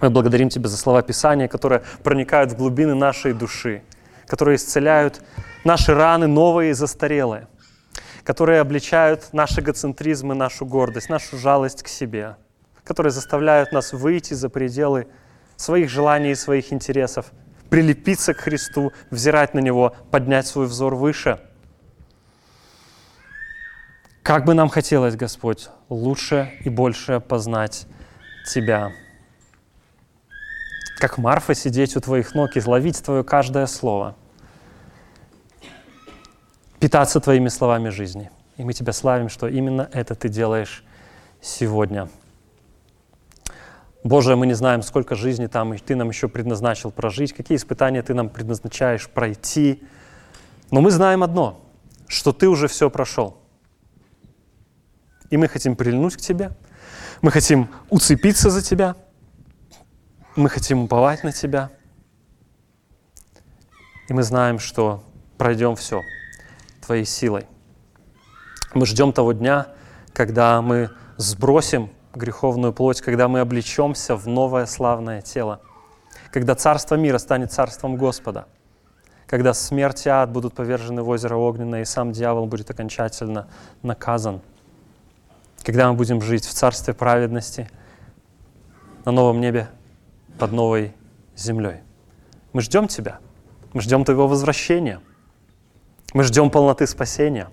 Мы 0.01 0.11
благодарим 0.11 0.49
Тебя 0.49 0.69
за 0.69 0.77
слова 0.77 1.01
Писания, 1.01 1.47
которые 1.47 1.81
проникают 2.03 2.51
в 2.51 2.57
глубины 2.57 2.93
нашей 2.93 3.33
души, 3.33 3.81
которые 4.27 4.57
исцеляют 4.57 5.21
наши 5.63 5.95
раны 5.95 6.27
новые 6.27 6.71
и 6.71 6.73
застарелые, 6.73 7.47
которые 8.23 8.61
обличают 8.61 9.29
наш 9.33 9.57
эгоцентризм 9.57 10.31
и 10.31 10.35
нашу 10.35 10.65
гордость, 10.67 11.09
нашу 11.09 11.37
жалость 11.37 11.81
к 11.81 11.87
себе, 11.87 12.35
которые 12.83 13.11
заставляют 13.11 13.71
нас 13.71 13.93
выйти 13.93 14.35
за 14.35 14.49
пределы 14.49 15.07
своих 15.55 15.89
желаний 15.89 16.31
и 16.31 16.35
своих 16.35 16.73
интересов, 16.73 17.31
прилепиться 17.69 18.33
к 18.33 18.37
Христу, 18.37 18.91
взирать 19.09 19.53
на 19.53 19.59
Него, 19.59 19.95
поднять 20.11 20.47
свой 20.47 20.67
взор 20.67 20.95
выше. 20.95 21.39
Как 24.21 24.45
бы 24.45 24.53
нам 24.53 24.69
хотелось, 24.69 25.15
Господь, 25.15 25.69
лучше 25.89 26.51
и 26.63 26.69
больше 26.69 27.19
познать 27.19 27.87
Тебя 28.47 28.91
как 31.03 31.17
Марфа, 31.17 31.53
сидеть 31.53 31.97
у 31.97 31.99
твоих 31.99 32.33
ног 32.33 32.55
и 32.55 32.61
ловить 32.65 33.03
твое 33.03 33.25
каждое 33.25 33.65
слово, 33.65 34.15
питаться 36.79 37.19
твоими 37.19 37.49
словами 37.49 37.89
жизни. 37.89 38.31
И 38.55 38.63
мы 38.63 38.71
тебя 38.71 38.93
славим, 38.93 39.27
что 39.27 39.49
именно 39.49 39.89
это 39.91 40.15
ты 40.15 40.29
делаешь 40.29 40.85
сегодня. 41.41 42.07
Боже, 44.03 44.35
мы 44.35 44.47
не 44.47 44.53
знаем, 44.53 44.81
сколько 44.81 45.15
жизни 45.15 45.47
там 45.47 45.73
и 45.73 45.77
Ты 45.77 45.95
нам 45.95 46.09
еще 46.09 46.27
предназначил 46.27 46.91
прожить, 46.91 47.33
какие 47.33 47.57
испытания 47.57 48.01
Ты 48.01 48.13
нам 48.13 48.29
предназначаешь 48.29 49.09
пройти. 49.09 49.81
Но 50.71 50.81
мы 50.81 50.91
знаем 50.91 51.23
одно, 51.23 51.61
что 52.07 52.33
Ты 52.33 52.49
уже 52.49 52.67
все 52.67 52.89
прошел. 52.89 53.37
И 55.29 55.37
мы 55.37 55.47
хотим 55.47 55.75
прильнуть 55.75 56.15
к 56.15 56.19
Тебе, 56.19 56.51
мы 57.21 57.31
хотим 57.31 57.69
уцепиться 57.89 58.49
за 58.49 58.61
Тебя– 58.61 58.95
мы 60.35 60.49
хотим 60.49 60.83
уповать 60.83 61.23
на 61.23 61.31
Тебя. 61.31 61.69
И 64.07 64.13
мы 64.13 64.23
знаем, 64.23 64.59
что 64.59 65.03
пройдем 65.37 65.75
все 65.75 66.01
Твоей 66.81 67.05
силой. 67.05 67.45
Мы 68.73 68.85
ждем 68.85 69.13
того 69.13 69.33
дня, 69.33 69.67
когда 70.11 70.61
мы 70.61 70.89
сбросим 71.17 71.91
греховную 72.13 72.73
плоть, 72.73 73.01
когда 73.01 73.27
мы 73.27 73.39
облечемся 73.39 74.15
в 74.15 74.27
новое 74.27 74.65
славное 74.65 75.21
тело, 75.21 75.61
когда 76.31 76.55
царство 76.55 76.95
мира 76.95 77.17
станет 77.17 77.51
царством 77.51 77.95
Господа, 77.95 78.47
когда 79.27 79.53
смерть 79.53 80.05
и 80.05 80.09
ад 80.09 80.31
будут 80.31 80.53
повержены 80.53 81.01
в 81.01 81.09
озеро 81.09 81.35
огненное, 81.35 81.81
и 81.81 81.85
сам 81.85 82.11
дьявол 82.11 82.45
будет 82.45 82.69
окончательно 82.69 83.47
наказан, 83.81 84.41
когда 85.63 85.89
мы 85.89 85.97
будем 85.97 86.21
жить 86.21 86.45
в 86.45 86.53
царстве 86.53 86.93
праведности 86.93 87.69
на 89.05 89.11
новом 89.11 89.41
небе 89.41 89.69
под 90.37 90.51
новой 90.51 90.93
землей. 91.35 91.77
Мы 92.53 92.61
ждем 92.61 92.87
Тебя. 92.87 93.19
Мы 93.73 93.81
ждем 93.81 94.05
Твоего 94.05 94.27
возвращения. 94.27 95.01
Мы 96.13 96.23
ждем 96.23 96.51
полноты 96.51 96.85
спасения. 96.85 97.49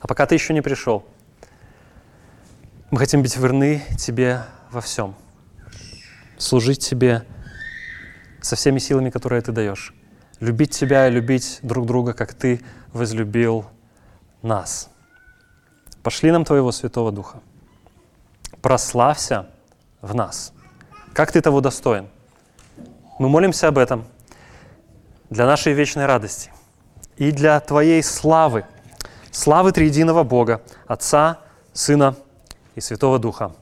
А 0.00 0.06
пока 0.06 0.26
Ты 0.26 0.36
еще 0.36 0.54
не 0.54 0.60
пришел, 0.60 1.04
мы 2.92 2.98
хотим 2.98 3.22
быть 3.22 3.36
верны 3.36 3.82
Тебе 3.98 4.42
во 4.70 4.80
всем. 4.80 5.16
Служить 6.38 6.78
Тебе 6.88 7.24
со 8.40 8.54
всеми 8.54 8.78
силами, 8.78 9.10
которые 9.10 9.42
Ты 9.42 9.50
даешь. 9.50 9.92
Любить 10.38 10.70
Тебя 10.70 11.08
и 11.08 11.10
любить 11.10 11.58
друг 11.62 11.86
друга, 11.86 12.12
как 12.12 12.34
Ты 12.34 12.62
возлюбил 12.92 13.64
нас. 14.42 14.88
Пошли 16.04 16.30
нам 16.30 16.44
Твоего 16.44 16.70
Святого 16.70 17.10
Духа. 17.10 17.40
Прославься 18.60 19.48
в 20.00 20.14
нас– 20.14 20.52
как 21.12 21.30
ты 21.30 21.42
того 21.42 21.60
достоин? 21.60 22.08
Мы 23.18 23.28
молимся 23.28 23.68
об 23.68 23.76
этом 23.76 24.06
для 25.28 25.44
нашей 25.44 25.74
вечной 25.74 26.06
радости 26.06 26.50
и 27.18 27.32
для 27.32 27.60
Твоей 27.60 28.02
славы, 28.02 28.64
славы 29.30 29.72
Триединого 29.72 30.24
Бога, 30.24 30.62
Отца, 30.86 31.40
Сына 31.74 32.16
и 32.74 32.80
Святого 32.80 33.18
Духа. 33.18 33.52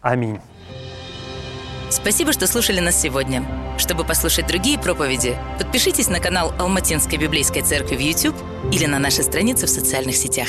Аминь. 0.00 0.40
Спасибо, 1.90 2.32
что 2.32 2.46
слушали 2.46 2.80
нас 2.80 3.00
сегодня. 3.00 3.44
Чтобы 3.78 4.04
послушать 4.04 4.46
другие 4.46 4.78
проповеди, 4.78 5.36
подпишитесь 5.58 6.08
на 6.08 6.18
канал 6.18 6.52
Алматинской 6.58 7.18
библейской 7.18 7.62
церкви 7.62 7.96
в 7.96 8.00
YouTube 8.00 8.36
или 8.72 8.86
на 8.86 8.98
наши 8.98 9.22
страницы 9.22 9.66
в 9.66 9.70
социальных 9.70 10.16
сетях. 10.16 10.48